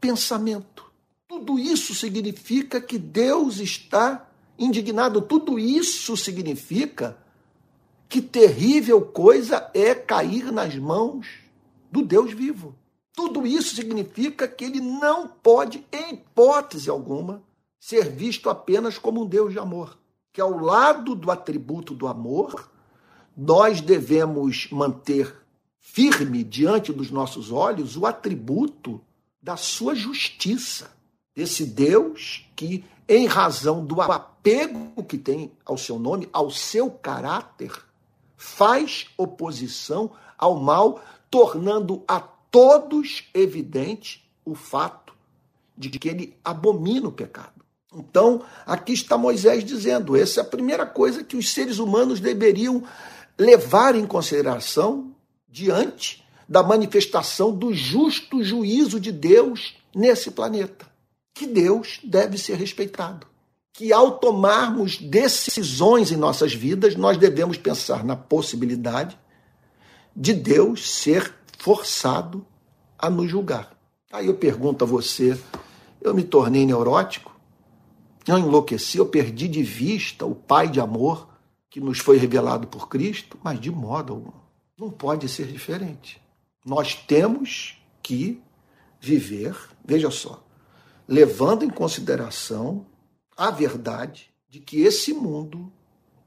[0.00, 0.84] pensamento.
[1.26, 5.22] Tudo isso significa que Deus está indignado.
[5.22, 7.16] Tudo isso significa
[8.08, 11.26] que terrível coisa é cair nas mãos
[11.90, 12.74] do Deus vivo.
[13.18, 17.42] Tudo isso significa que ele não pode, em hipótese alguma,
[17.76, 19.98] ser visto apenas como um Deus de amor.
[20.32, 22.70] Que ao lado do atributo do amor,
[23.36, 25.34] nós devemos manter
[25.80, 29.00] firme diante dos nossos olhos o atributo
[29.42, 30.92] da sua justiça.
[31.34, 37.72] Esse Deus que, em razão do apego que tem ao seu nome, ao seu caráter,
[38.36, 45.12] faz oposição ao mal, tornando a todos evidente o fato
[45.76, 47.64] de que ele abomina o pecado.
[47.94, 52.82] Então, aqui está Moisés dizendo: essa é a primeira coisa que os seres humanos deveriam
[53.38, 55.14] levar em consideração
[55.48, 60.86] diante da manifestação do justo juízo de Deus nesse planeta.
[61.34, 63.26] Que Deus deve ser respeitado
[63.78, 69.16] que ao tomarmos decisões em nossas vidas, nós devemos pensar na possibilidade
[70.16, 72.46] de Deus ser forçado
[72.98, 73.76] a nos julgar.
[74.10, 75.38] Aí eu pergunto a você:
[76.00, 77.36] eu me tornei neurótico?
[78.26, 78.98] Eu enlouqueci?
[78.98, 81.28] Eu perdi de vista o Pai de amor
[81.70, 83.38] que nos foi revelado por Cristo?
[83.42, 84.32] Mas de modo algum.
[84.78, 86.20] Não pode ser diferente.
[86.64, 88.42] Nós temos que
[89.00, 90.44] viver, veja só,
[91.06, 92.86] levando em consideração
[93.36, 95.72] a verdade de que esse mundo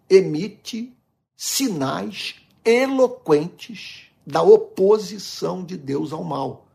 [0.10, 0.94] emite
[1.36, 6.67] sinais eloquentes da oposição de Deus ao mal.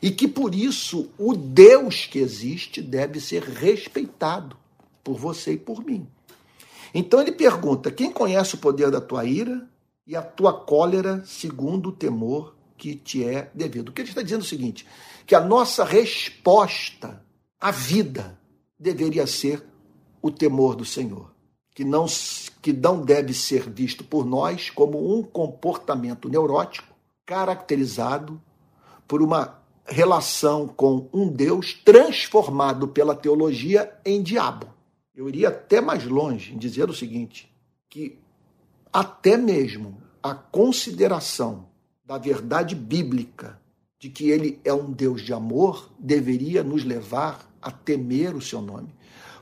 [0.00, 4.56] E que por isso o Deus que existe deve ser respeitado
[5.02, 6.06] por você e por mim.
[6.92, 9.68] Então ele pergunta: quem conhece o poder da tua ira
[10.06, 13.88] e a tua cólera segundo o temor que te é devido?
[13.90, 14.86] O que ele está dizendo é o seguinte:
[15.26, 17.22] que a nossa resposta
[17.60, 18.38] à vida
[18.78, 19.64] deveria ser
[20.20, 21.30] o temor do Senhor,
[21.74, 22.06] que não,
[22.62, 26.93] que não deve ser visto por nós como um comportamento neurótico
[27.26, 28.40] caracterizado
[29.06, 34.66] por uma relação com um Deus transformado pela teologia em diabo.
[35.14, 37.52] Eu iria até mais longe em dizer o seguinte:
[37.88, 38.18] que
[38.92, 41.66] até mesmo a consideração
[42.04, 43.60] da verdade bíblica
[43.98, 48.60] de que ele é um Deus de amor deveria nos levar a temer o seu
[48.60, 48.94] nome.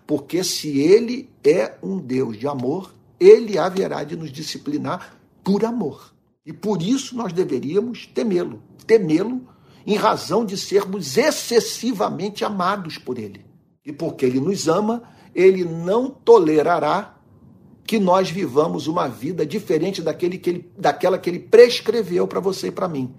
[0.07, 6.12] Porque se ele é um Deus de amor, ele haverá de nos disciplinar por amor.
[6.44, 8.62] E por isso nós deveríamos temê-lo.
[8.87, 9.46] Temê-lo
[9.87, 13.44] em razão de sermos excessivamente amados por ele.
[13.85, 15.02] E porque ele nos ama,
[15.35, 17.16] ele não tolerará
[17.85, 22.68] que nós vivamos uma vida diferente daquele que ele, daquela que ele prescreveu para você
[22.68, 23.12] e para mim.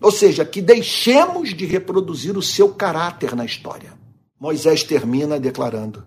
[0.00, 3.94] Ou seja, que deixemos de reproduzir o seu caráter na história.
[4.38, 6.04] Moisés termina declarando: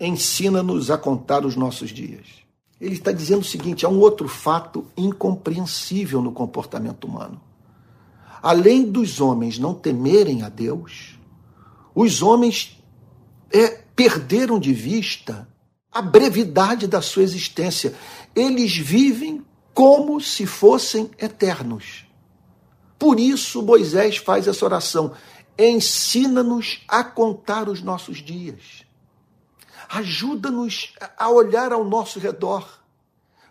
[0.00, 2.43] Ensina-nos a contar os nossos dias.
[2.84, 7.40] Ele está dizendo o seguinte: há um outro fato incompreensível no comportamento humano.
[8.42, 11.18] Além dos homens não temerem a Deus,
[11.94, 12.78] os homens
[13.50, 15.48] é, perderam de vista
[15.90, 17.94] a brevidade da sua existência.
[18.36, 19.42] Eles vivem
[19.72, 22.04] como se fossem eternos.
[22.98, 25.12] Por isso, Moisés faz essa oração:
[25.58, 28.83] ensina-nos a contar os nossos dias.
[29.94, 32.68] Ajuda-nos a olhar ao nosso redor,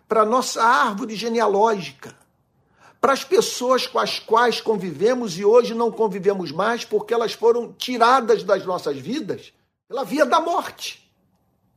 [0.09, 2.13] para a nossa árvore genealógica,
[2.99, 7.71] para as pessoas com as quais convivemos e hoje não convivemos mais porque elas foram
[7.71, 9.53] tiradas das nossas vidas
[9.87, 11.09] pela via da morte.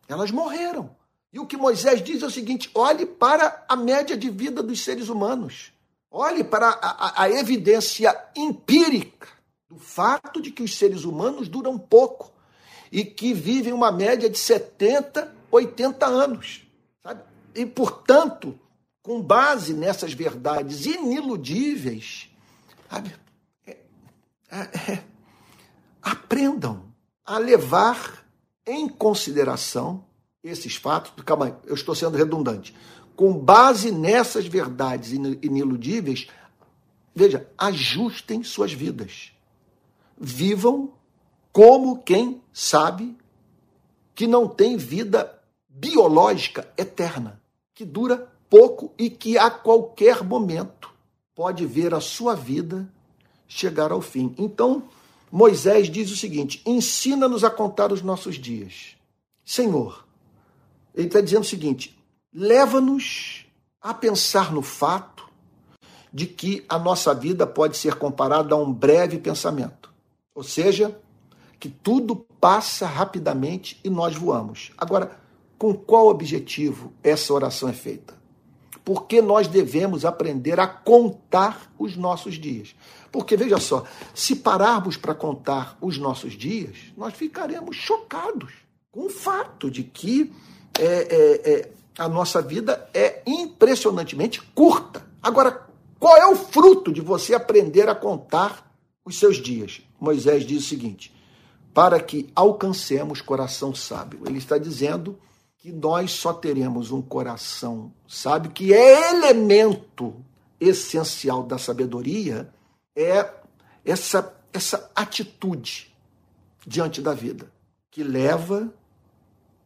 [0.08, 0.90] Elas morreram.
[1.32, 4.82] E o que Moisés diz é o seguinte: olhe para a média de vida dos
[4.82, 5.72] seres humanos.
[6.10, 9.28] Olhe para a, a, a evidência empírica
[9.68, 12.35] do fato de que os seres humanos duram pouco
[12.96, 16.66] e que vivem uma média de 70, 80 anos.
[17.02, 17.22] Sabe?
[17.54, 18.58] E, portanto,
[19.02, 22.30] com base nessas verdades iniludíveis,
[22.88, 23.14] sabe?
[23.66, 23.76] É,
[24.50, 24.58] é,
[24.92, 25.04] é
[26.00, 26.86] aprendam
[27.22, 28.26] a levar
[28.66, 30.02] em consideração
[30.42, 31.12] esses fatos.
[31.22, 32.74] Calma aí, eu estou sendo redundante.
[33.14, 36.28] Com base nessas verdades iniludíveis,
[37.14, 39.32] veja, ajustem suas vidas.
[40.16, 40.95] Vivam
[41.56, 43.16] como quem sabe
[44.14, 47.40] que não tem vida biológica eterna,
[47.74, 50.90] que dura pouco e que a qualquer momento
[51.34, 52.86] pode ver a sua vida
[53.48, 54.34] chegar ao fim.
[54.36, 54.82] Então,
[55.32, 58.94] Moisés diz o seguinte: ensina-nos a contar os nossos dias.
[59.42, 60.04] Senhor,
[60.94, 61.98] ele está dizendo o seguinte:
[62.34, 63.46] leva-nos
[63.80, 65.26] a pensar no fato
[66.12, 69.90] de que a nossa vida pode ser comparada a um breve pensamento.
[70.34, 71.00] Ou seja,
[71.58, 74.72] que tudo passa rapidamente e nós voamos.
[74.76, 75.18] Agora,
[75.58, 78.14] com qual objetivo essa oração é feita?
[78.84, 82.74] Porque nós devemos aprender a contar os nossos dias.
[83.10, 88.52] Porque veja só, se pararmos para contar os nossos dias, nós ficaremos chocados
[88.92, 90.32] com o fato de que
[90.78, 95.04] é, é, é, a nossa vida é impressionantemente curta.
[95.22, 95.66] Agora,
[95.98, 98.70] qual é o fruto de você aprender a contar
[99.04, 99.80] os seus dias?
[99.98, 101.15] Moisés diz o seguinte:
[101.76, 104.22] para que alcancemos coração sábio.
[104.24, 105.20] Ele está dizendo
[105.58, 110.24] que nós só teremos um coração sábio, que é elemento
[110.58, 112.50] essencial da sabedoria,
[112.96, 113.30] é
[113.84, 115.94] essa, essa atitude
[116.66, 117.52] diante da vida,
[117.90, 118.72] que leva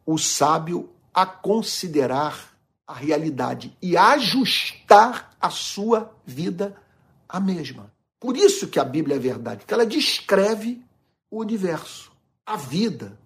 [0.05, 6.75] o sábio a considerar a realidade e ajustar a sua vida
[7.29, 7.89] à mesma.
[8.19, 10.83] Por isso que a Bíblia é verdade, que ela descreve
[11.31, 12.11] o universo,
[12.45, 13.17] a vida,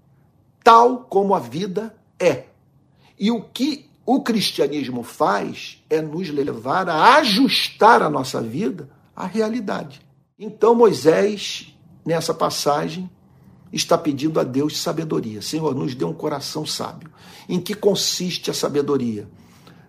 [0.64, 2.46] tal como a vida é.
[3.20, 9.26] E o que o cristianismo faz é nos levar a ajustar a nossa vida a
[9.26, 10.02] realidade.
[10.38, 13.10] Então Moisés, nessa passagem,
[13.74, 15.42] está pedindo a Deus sabedoria.
[15.42, 17.10] Senhor, nos dê um coração sábio.
[17.50, 19.28] Em que consiste a sabedoria?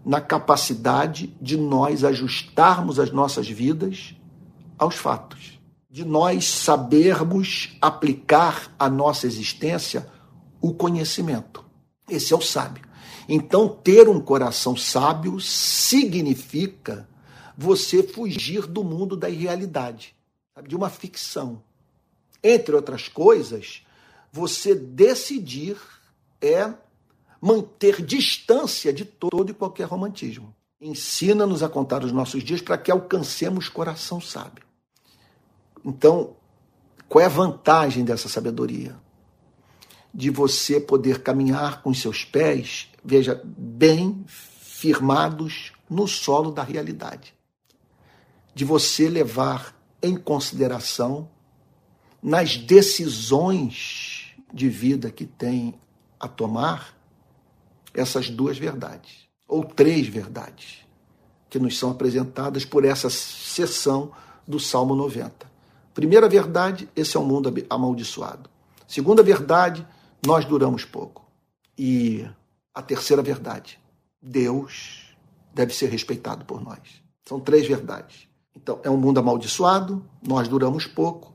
[0.05, 4.15] Na capacidade de nós ajustarmos as nossas vidas
[4.79, 5.56] aos fatos,
[5.97, 10.07] de nós sabermos aplicar à nossa existência
[10.61, 11.65] o conhecimento.
[12.07, 12.85] Esse é o sábio.
[13.27, 17.09] Então, ter um coração sábio significa
[17.57, 20.15] você fugir do mundo da irrealidade,
[20.69, 21.63] de uma ficção.
[22.45, 23.83] Entre outras coisas,
[24.31, 25.79] você decidir
[26.43, 26.75] é
[27.41, 30.55] manter distância de todo e qualquer romantismo.
[30.79, 34.66] Ensina-nos a contar os nossos dias para que alcancemos coração sábio.
[35.87, 36.35] Então,
[37.09, 38.97] qual é a vantagem dessa sabedoria?
[40.13, 47.37] De você poder caminhar com seus pés, veja, bem firmados no solo da realidade
[48.57, 51.29] de você levar em consideração
[52.23, 55.75] nas decisões de vida que tem
[56.19, 56.99] a tomar
[57.93, 60.79] essas duas verdades, ou três verdades,
[61.51, 64.13] que nos são apresentadas por essa sessão
[64.49, 65.47] do Salmo 90.
[65.97, 68.51] Primeira verdade, esse é um mundo amaldiçoado.
[68.87, 69.87] Segunda verdade,
[70.27, 71.25] nós duramos pouco.
[71.77, 72.29] E
[72.75, 73.81] a terceira verdade,
[74.21, 75.17] Deus
[75.55, 77.03] deve ser respeitado por nós.
[77.27, 78.29] São três verdades.
[78.55, 81.33] Então, é um mundo amaldiçoado, nós duramos pouco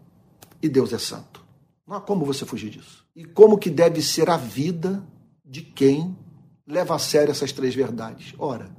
[0.61, 1.43] e Deus é santo.
[1.87, 3.03] Não há como você fugir disso.
[3.15, 5.03] E como que deve ser a vida
[5.43, 6.15] de quem
[6.67, 8.35] leva a sério essas três verdades?
[8.37, 8.69] Ora,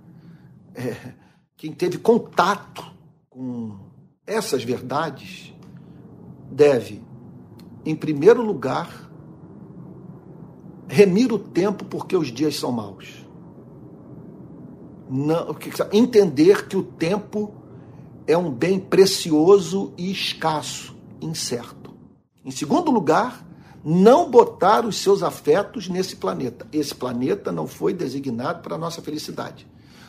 [0.77, 1.15] é,
[1.57, 2.85] quem teve contato
[3.29, 3.77] com
[4.25, 5.52] essas verdades
[6.53, 7.03] deve,
[7.85, 9.11] em primeiro lugar,
[10.87, 13.27] remir o tempo porque os dias são maus.
[15.09, 15.57] Não,
[15.93, 17.55] entender que o tempo
[18.27, 21.93] é um bem precioso e escasso, incerto.
[22.45, 23.47] Em segundo lugar,
[23.85, 26.67] não botar os seus afetos nesse planeta.
[26.73, 29.67] Esse planeta não foi designado para a nossa felicidade.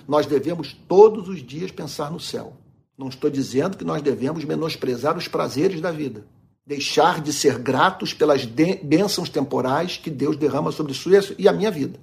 [0.08, 2.54] Nós devemos todos os dias pensar no céu.
[2.98, 6.26] Não estou dizendo que nós devemos menosprezar os prazeres da vida,
[6.66, 11.72] deixar de ser gratos pelas bênçãos temporais que Deus derrama sobre sua e a minha
[11.72, 12.00] vida.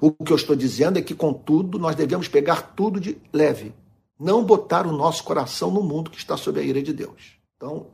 [0.00, 3.74] O que eu estou dizendo é que, contudo, nós devemos pegar tudo de leve,
[4.18, 7.38] não botar o nosso coração no mundo que está sob a ira de Deus.
[7.56, 7.86] Então,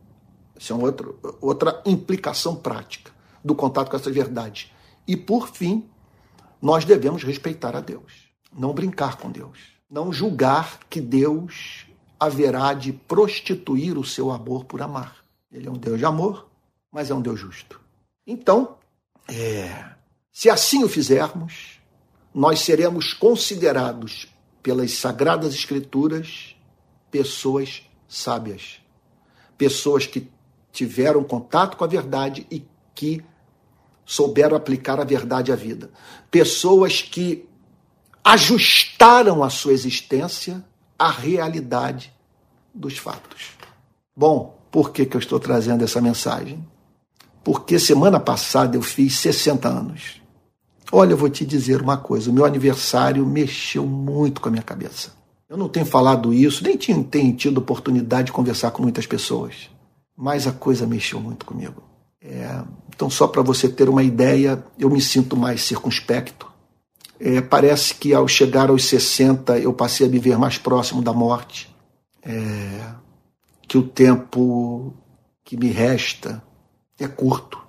[0.59, 1.09] isso é uma outra,
[1.41, 3.11] outra implicação prática
[3.45, 4.73] do contato com essa verdade.
[5.07, 5.89] E, por fim,
[6.61, 9.59] nós devemos respeitar a Deus, não brincar com Deus,
[9.91, 11.87] não julgar que Deus
[12.21, 15.17] haverá de prostituir o seu amor por amar.
[15.51, 16.47] Ele é um Deus de amor,
[16.93, 17.81] mas é um Deus justo.
[18.27, 18.77] Então,
[19.27, 19.95] é,
[20.31, 21.81] se assim o fizermos,
[22.35, 24.29] nós seremos considerados
[24.63, 26.55] pelas Sagradas Escrituras
[27.11, 28.81] pessoas sábias,
[29.57, 30.31] pessoas que
[30.71, 32.65] tiveram contato com a verdade e
[32.95, 33.25] que
[34.05, 35.91] souberam aplicar a verdade à vida,
[36.31, 37.49] pessoas que
[38.23, 40.65] ajustaram a sua existência
[41.01, 42.13] à realidade
[42.75, 43.53] dos fatos.
[44.15, 46.63] Bom, por que, que eu estou trazendo essa mensagem?
[47.43, 50.21] Porque semana passada eu fiz 60 anos.
[50.93, 54.63] Olha, eu vou te dizer uma coisa: o meu aniversário mexeu muito com a minha
[54.63, 55.13] cabeça.
[55.49, 59.71] Eu não tenho falado isso, nem tenho, tenho tido oportunidade de conversar com muitas pessoas,
[60.15, 61.83] mas a coisa mexeu muito comigo.
[62.23, 62.63] É,
[62.95, 66.50] então, só para você ter uma ideia, eu me sinto mais circunspecto.
[67.21, 71.13] É, parece que ao chegar aos 60 eu passei a me ver mais próximo da
[71.13, 71.69] morte.
[72.23, 72.95] É,
[73.69, 74.95] que o tempo
[75.45, 76.43] que me resta
[76.99, 77.61] é curto.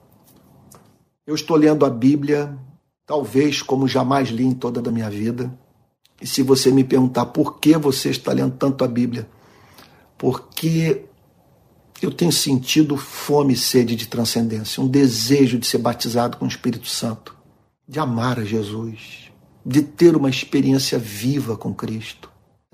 [1.28, 2.58] Eu estou lendo a Bíblia,
[3.06, 5.54] talvez como jamais li em toda a minha vida.
[6.22, 9.30] E se você me perguntar por que você está lendo tanto a Bíblia,
[10.18, 11.06] porque
[12.02, 16.48] eu tenho sentido fome e sede de transcendência, um desejo de ser batizado com o
[16.48, 17.36] Espírito Santo,
[17.88, 19.31] de amar a Jesus,
[19.66, 22.32] de ter uma experiência viva com Cristo,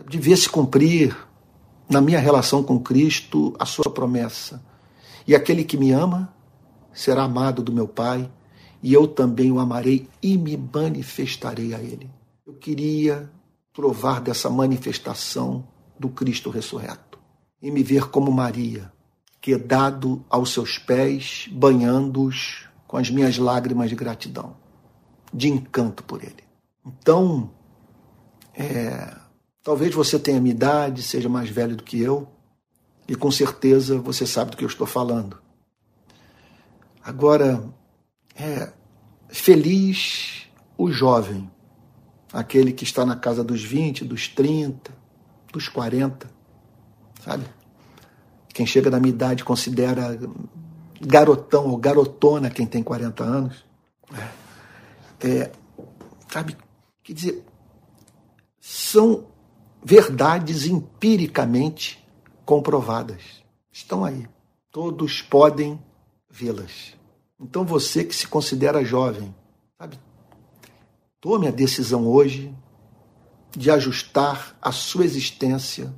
[0.07, 1.15] de ver se cumprir
[1.89, 4.63] na minha relação com Cristo a sua promessa.
[5.25, 6.33] E aquele que me ama
[6.93, 8.29] será amado do meu Pai,
[8.81, 12.09] e eu também o amarei e me manifestarei a ele.
[12.45, 13.29] Eu queria
[13.73, 15.67] provar dessa manifestação
[15.99, 17.19] do Cristo ressurreto
[17.61, 18.91] e me ver como Maria,
[19.41, 24.55] quedado aos seus pés, banhando-os com as minhas lágrimas de gratidão,
[25.33, 26.46] de encanto por ele.
[26.87, 27.51] Então,
[28.53, 29.17] é,
[29.67, 32.25] Talvez você tenha minha idade, seja mais velho do que eu,
[33.05, 35.37] e com certeza você sabe do que eu estou falando.
[37.03, 37.61] Agora,
[38.33, 38.71] é
[39.27, 41.51] feliz o jovem,
[42.31, 44.89] aquele que está na casa dos 20, dos 30,
[45.51, 46.29] dos 40,
[47.21, 47.43] sabe?
[48.47, 50.17] Quem chega na minha idade considera
[51.01, 53.65] garotão ou garotona quem tem 40 anos.
[55.19, 55.51] É, é,
[56.29, 56.55] sabe?
[57.07, 57.45] Quer dizer,
[58.59, 59.27] são
[59.81, 62.05] verdades empiricamente
[62.43, 63.21] comprovadas.
[63.71, 64.27] Estão aí.
[64.69, 65.81] Todos podem
[66.29, 66.97] vê-las.
[67.39, 69.33] Então você que se considera jovem,
[69.79, 69.97] sabe?
[71.21, 72.53] Tome a decisão hoje
[73.51, 75.95] de ajustar a sua existência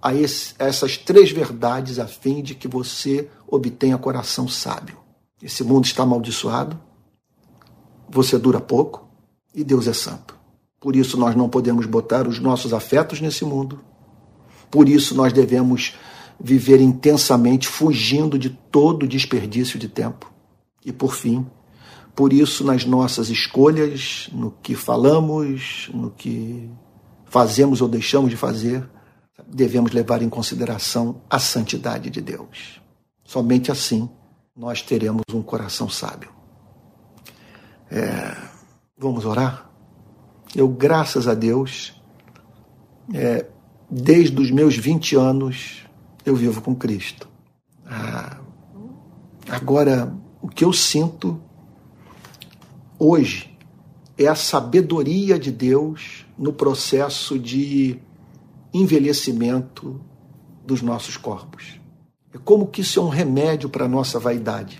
[0.00, 4.96] a, esse, a essas três verdades a fim de que você obtenha coração sábio.
[5.42, 6.80] Esse mundo está amaldiçoado,
[8.08, 9.11] você dura pouco
[9.54, 10.36] e Deus é santo.
[10.80, 13.80] Por isso nós não podemos botar os nossos afetos nesse mundo.
[14.70, 15.94] Por isso nós devemos
[16.40, 20.32] viver intensamente, fugindo de todo desperdício de tempo.
[20.84, 21.46] E por fim,
[22.16, 26.68] por isso nas nossas escolhas, no que falamos, no que
[27.26, 28.88] fazemos ou deixamos de fazer,
[29.46, 32.80] devemos levar em consideração a santidade de Deus.
[33.24, 34.10] Somente assim
[34.56, 36.30] nós teremos um coração sábio.
[37.90, 38.51] É,
[39.02, 39.70] vamos orar?
[40.54, 42.00] Eu, graças a Deus,
[43.12, 43.46] é,
[43.90, 45.84] desde os meus 20 anos,
[46.24, 47.28] eu vivo com Cristo.
[47.86, 48.38] Ah,
[49.48, 51.40] agora, o que eu sinto
[52.98, 53.56] hoje
[54.16, 57.98] é a sabedoria de Deus no processo de
[58.72, 60.00] envelhecimento
[60.64, 61.80] dos nossos corpos.
[62.32, 64.78] É como que isso é um remédio para a nossa vaidade.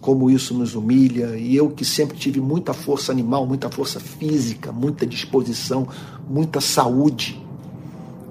[0.00, 4.72] Como isso nos humilha, e eu que sempre tive muita força animal, muita força física,
[4.72, 5.86] muita disposição,
[6.28, 7.44] muita saúde.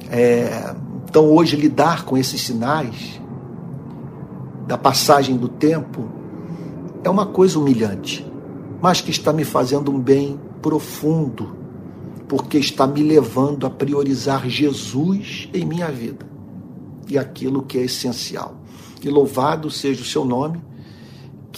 [0.10, 0.74] É,
[1.08, 3.22] então, hoje, lidar com esses sinais
[4.68, 6.10] da passagem do tempo
[7.04, 8.26] é uma coisa humilhante,
[8.82, 11.56] mas que está me fazendo um bem profundo,
[12.28, 16.26] porque está me levando a priorizar Jesus em minha vida
[17.08, 18.56] e aquilo que é essencial.
[19.04, 20.69] E louvado seja o seu nome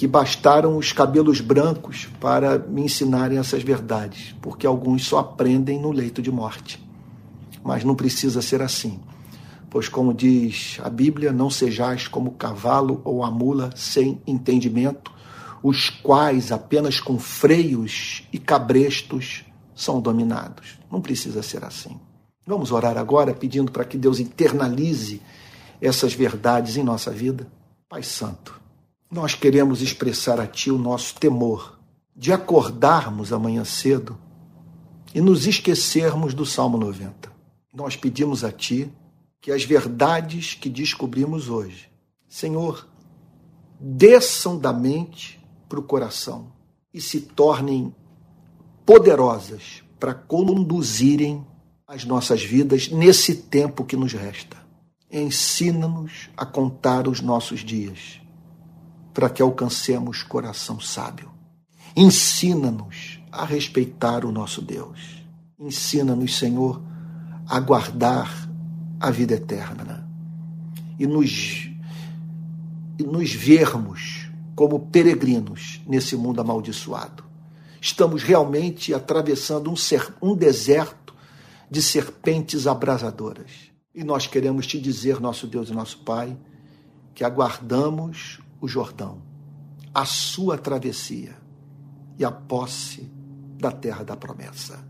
[0.01, 5.91] que bastaram os cabelos brancos para me ensinarem essas verdades, porque alguns só aprendem no
[5.91, 6.83] leito de morte.
[7.63, 8.99] Mas não precisa ser assim,
[9.69, 15.13] pois, como diz a Bíblia, não sejais como o cavalo ou a mula sem entendimento,
[15.61, 19.45] os quais apenas com freios e cabrestos
[19.75, 20.79] são dominados.
[20.91, 21.99] Não precisa ser assim.
[22.43, 25.21] Vamos orar agora pedindo para que Deus internalize
[25.79, 27.47] essas verdades em nossa vida.
[27.87, 28.60] Pai Santo
[29.11, 31.77] nós queremos expressar a Ti o nosso temor
[32.15, 34.17] de acordarmos amanhã cedo
[35.13, 37.29] e nos esquecermos do Salmo 90.
[37.73, 38.89] Nós pedimos a Ti
[39.41, 41.91] que as verdades que descobrimos hoje,
[42.29, 42.87] Senhor,
[43.77, 46.53] desçam da mente para o coração
[46.93, 47.93] e se tornem
[48.85, 51.45] poderosas para conduzirem
[51.85, 54.55] as nossas vidas nesse tempo que nos resta.
[55.11, 58.20] Ensina-nos a contar os nossos dias
[59.13, 61.31] para que alcancemos coração sábio.
[61.95, 65.23] Ensina-nos a respeitar o nosso Deus.
[65.59, 66.81] Ensina-nos, Senhor,
[67.47, 68.49] a guardar
[68.99, 70.07] a vida eterna
[70.97, 71.69] e nos,
[72.99, 77.23] e nos vermos como peregrinos nesse mundo amaldiçoado.
[77.81, 81.15] Estamos realmente atravessando um, ser, um deserto
[81.69, 83.71] de serpentes abrasadoras.
[83.93, 86.37] E nós queremos te dizer, nosso Deus e nosso Pai,
[87.15, 89.23] que aguardamos o Jordão,
[89.91, 91.35] a sua travessia
[92.17, 93.09] e a posse
[93.57, 94.85] da terra da promessa.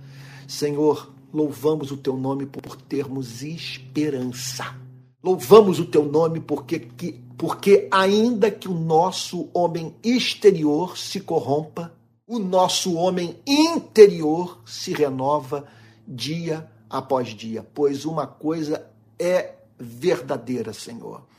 [0.46, 4.76] Senhor, louvamos o teu nome por termos esperança.
[5.24, 11.94] Louvamos o teu nome porque, que, porque ainda que o nosso homem exterior se corrompa,
[12.28, 15.66] o nosso homem interior se renova
[16.06, 18.86] dia após dia, pois uma coisa
[19.18, 21.31] é verdadeira, Senhor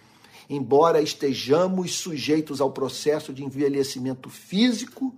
[0.49, 5.14] embora estejamos sujeitos ao processo de envelhecimento físico,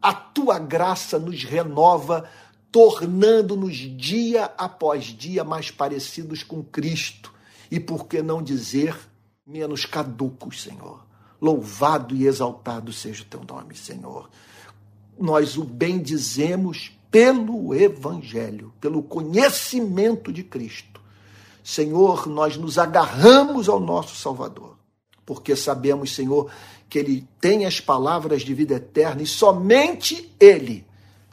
[0.00, 2.28] a tua graça nos renova,
[2.70, 7.32] tornando-nos dia após dia mais parecidos com Cristo
[7.70, 8.96] e, por que não dizer,
[9.46, 11.06] menos caducos, Senhor.
[11.40, 14.28] Louvado e exaltado seja o teu nome, Senhor.
[15.18, 20.91] Nós o bendizemos pelo Evangelho, pelo conhecimento de Cristo
[21.62, 24.76] Senhor, nós nos agarramos ao nosso Salvador,
[25.24, 26.50] porque sabemos, Senhor,
[26.88, 30.86] que Ele tem as palavras de vida eterna e somente Ele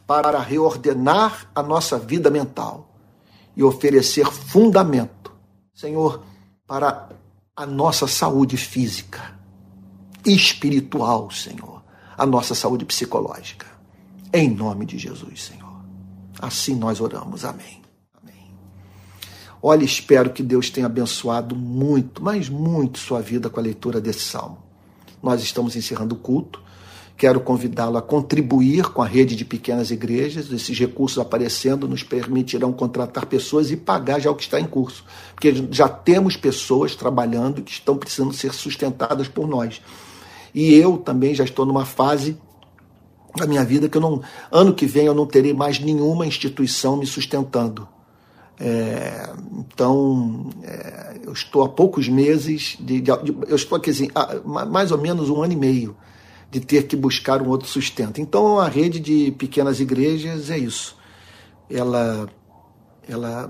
[0.06, 2.90] para reordenar a nossa vida mental
[3.56, 5.32] e oferecer fundamento,
[5.74, 6.24] Senhor,
[6.66, 7.10] para
[7.56, 9.38] a nossa saúde física,
[10.26, 11.84] espiritual, Senhor,
[12.18, 13.66] a nossa saúde psicológica.
[14.32, 15.84] Em nome de Jesus, Senhor.
[16.40, 17.44] Assim nós oramos.
[17.44, 17.79] Amém.
[19.62, 24.22] Olha, espero que Deus tenha abençoado muito, mas muito sua vida com a leitura desse
[24.22, 24.58] salmo.
[25.22, 26.62] Nós estamos encerrando o culto.
[27.18, 30.50] Quero convidá-lo a contribuir com a rede de pequenas igrejas.
[30.50, 35.04] Esses recursos aparecendo nos permitirão contratar pessoas e pagar já o que está em curso.
[35.36, 39.82] Porque já temos pessoas trabalhando que estão precisando ser sustentadas por nós.
[40.56, 42.38] E eu também já estou numa fase
[43.36, 44.22] da minha vida que eu não.
[44.50, 47.86] Ano que vem eu não terei mais nenhuma instituição me sustentando
[48.60, 53.10] é, então, é, eu estou há poucos meses, de, de,
[53.48, 54.10] eu estou aqui assim,
[54.44, 55.96] mais ou menos um ano e meio
[56.52, 58.20] de ter que buscar um outro sustento.
[58.20, 60.98] Então, a rede de pequenas igrejas é isso.
[61.70, 62.28] Ela,
[63.08, 63.50] ela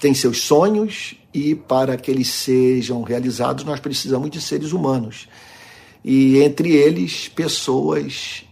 [0.00, 5.28] tem seus sonhos e para que eles sejam realizados, nós precisamos de seres humanos.
[6.04, 8.44] E entre eles, pessoas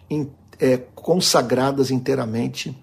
[0.58, 2.76] é, consagradas inteiramente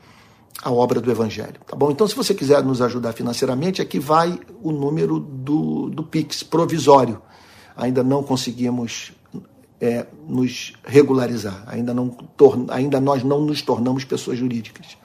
[0.64, 1.60] a obra do Evangelho.
[1.68, 1.92] Tá bom?
[1.92, 7.22] Então, se você quiser nos ajudar financeiramente, aqui vai o número do, do Pix provisório.
[7.76, 9.12] Ainda não conseguimos
[9.82, 12.16] é, nos regularizar, ainda, não,
[12.70, 14.98] ainda nós não nos tornamos pessoas jurídicas.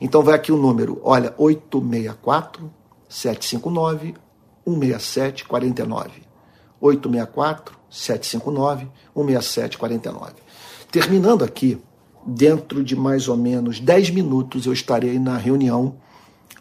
[0.00, 2.70] Então, vai aqui o número, olha, 864
[3.08, 4.14] 759
[4.66, 6.22] 167 49.
[6.80, 10.32] 864 759 167 49.
[10.90, 11.80] Terminando aqui,
[12.26, 15.96] dentro de mais ou menos 10 minutos eu estarei na reunião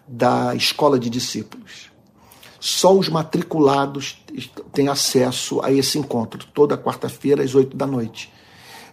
[0.07, 1.91] da escola de discípulos.
[2.59, 4.23] Só os matriculados
[4.71, 8.31] têm acesso a esse encontro, toda quarta-feira às 8 da noite.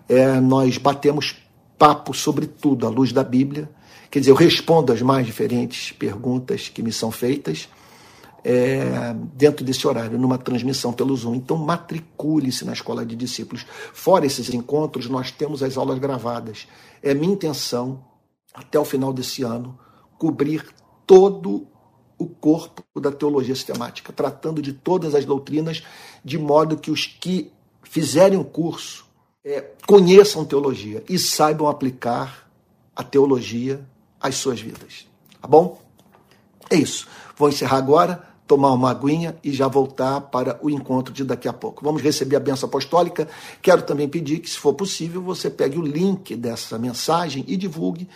[0.08, 1.36] é, nós batemos
[1.76, 3.70] papo sobre tudo à luz da Bíblia.
[4.10, 7.68] Quer dizer, eu respondo as mais diferentes perguntas que me são feitas
[8.44, 11.34] é, dentro desse horário, numa transmissão pelo Zoom.
[11.34, 13.66] Então, matricule-se na Escola de Discípulos.
[13.92, 16.66] Fora esses encontros, nós temos as aulas gravadas.
[17.02, 18.04] É minha intenção,
[18.54, 19.78] até o final desse ano,
[20.18, 20.64] cobrir
[21.06, 21.66] todo
[22.18, 25.84] o corpo da teologia sistemática, tratando de todas as doutrinas,
[26.24, 27.52] de modo que os que
[27.84, 29.06] fizerem o curso
[29.44, 32.50] é, conheçam teologia e saibam aplicar
[32.94, 33.86] a teologia
[34.20, 35.06] às suas vidas.
[35.40, 35.80] Tá bom?
[36.68, 37.06] É isso.
[37.36, 41.52] Vou encerrar agora, tomar uma aguinha e já voltar para o encontro de daqui a
[41.52, 41.84] pouco.
[41.84, 43.28] Vamos receber a benção apostólica.
[43.60, 48.08] Quero também pedir que, se for possível, você pegue o link dessa mensagem e divulgue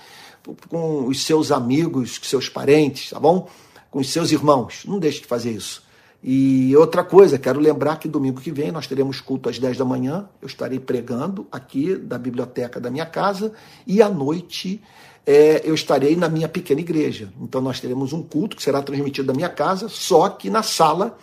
[0.69, 3.47] com os seus amigos, seus parentes, tá bom?
[3.91, 4.85] Com os seus irmãos.
[4.87, 5.85] Não deixe de fazer isso.
[6.25, 9.85] E outra coisa, quero lembrar que domingo que vem nós teremos culto às 10 da
[9.85, 10.29] manhã.
[10.41, 13.53] Eu estarei pregando aqui da biblioteca da minha casa
[13.87, 14.81] e à noite
[15.27, 17.33] é, eu estarei na minha pequena igreja.
[17.41, 21.17] Então nós teremos um culto que será transmitido da minha casa, só que na sala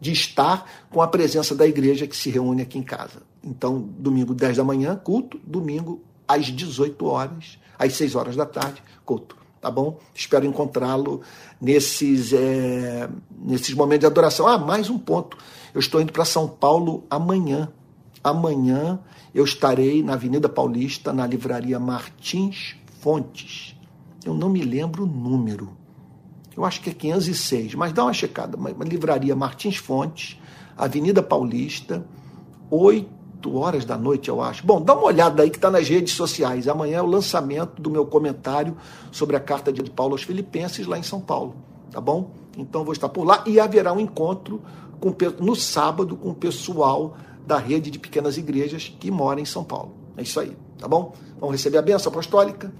[0.00, 3.22] de estar com a presença da igreja que se reúne aqui em casa.
[3.42, 8.82] Então, domingo 10 da manhã, culto, domingo às 18 horas, às 6 horas da tarde,
[9.04, 9.36] culto.
[9.60, 9.98] Tá bom?
[10.14, 11.22] Espero encontrá-lo
[11.58, 14.46] nesses, é, nesses momentos de adoração.
[14.46, 15.38] Ah, mais um ponto.
[15.72, 17.72] Eu estou indo para São Paulo amanhã.
[18.22, 19.00] Amanhã
[19.34, 23.76] eu estarei na Avenida Paulista, na livraria Martins Fontes.
[24.24, 25.76] Eu não me lembro o número.
[26.56, 28.56] Eu acho que é 506, mas dá uma checada.
[28.56, 30.40] Uma, livraria Martins Fontes,
[30.74, 32.02] Avenida Paulista,
[32.70, 34.64] 8 horas da noite, eu acho.
[34.64, 36.66] Bom, dá uma olhada aí que está nas redes sociais.
[36.66, 38.74] Amanhã é o lançamento do meu comentário
[39.12, 41.54] sobre a carta de Paulo aos Filipenses lá em São Paulo,
[41.90, 42.30] tá bom?
[42.56, 44.62] Então vou estar por lá e haverá um encontro
[44.98, 49.62] com, no sábado com o pessoal da rede de pequenas igrejas que mora em São
[49.62, 49.92] Paulo.
[50.16, 51.12] É isso aí, tá bom?
[51.38, 52.72] Vamos receber a benção apostólica.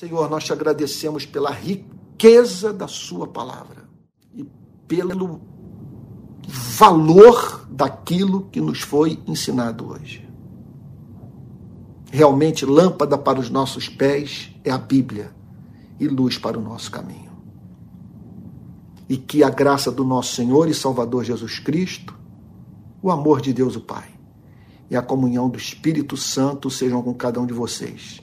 [0.00, 3.86] Senhor, nós te agradecemos pela riqueza da Sua palavra
[4.34, 4.46] e
[4.88, 5.42] pelo
[6.48, 10.26] valor daquilo que nos foi ensinado hoje.
[12.10, 15.34] Realmente, lâmpada para os nossos pés é a Bíblia
[15.98, 17.32] e luz para o nosso caminho.
[19.06, 22.18] E que a graça do nosso Senhor e Salvador Jesus Cristo,
[23.02, 24.08] o amor de Deus o Pai
[24.90, 28.22] e a comunhão do Espírito Santo sejam com cada um de vocês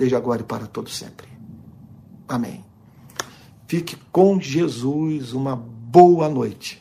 [0.00, 1.28] desde agora e para todo sempre.
[2.26, 2.64] Amém.
[3.68, 6.78] Fique com Jesus, uma boa noite.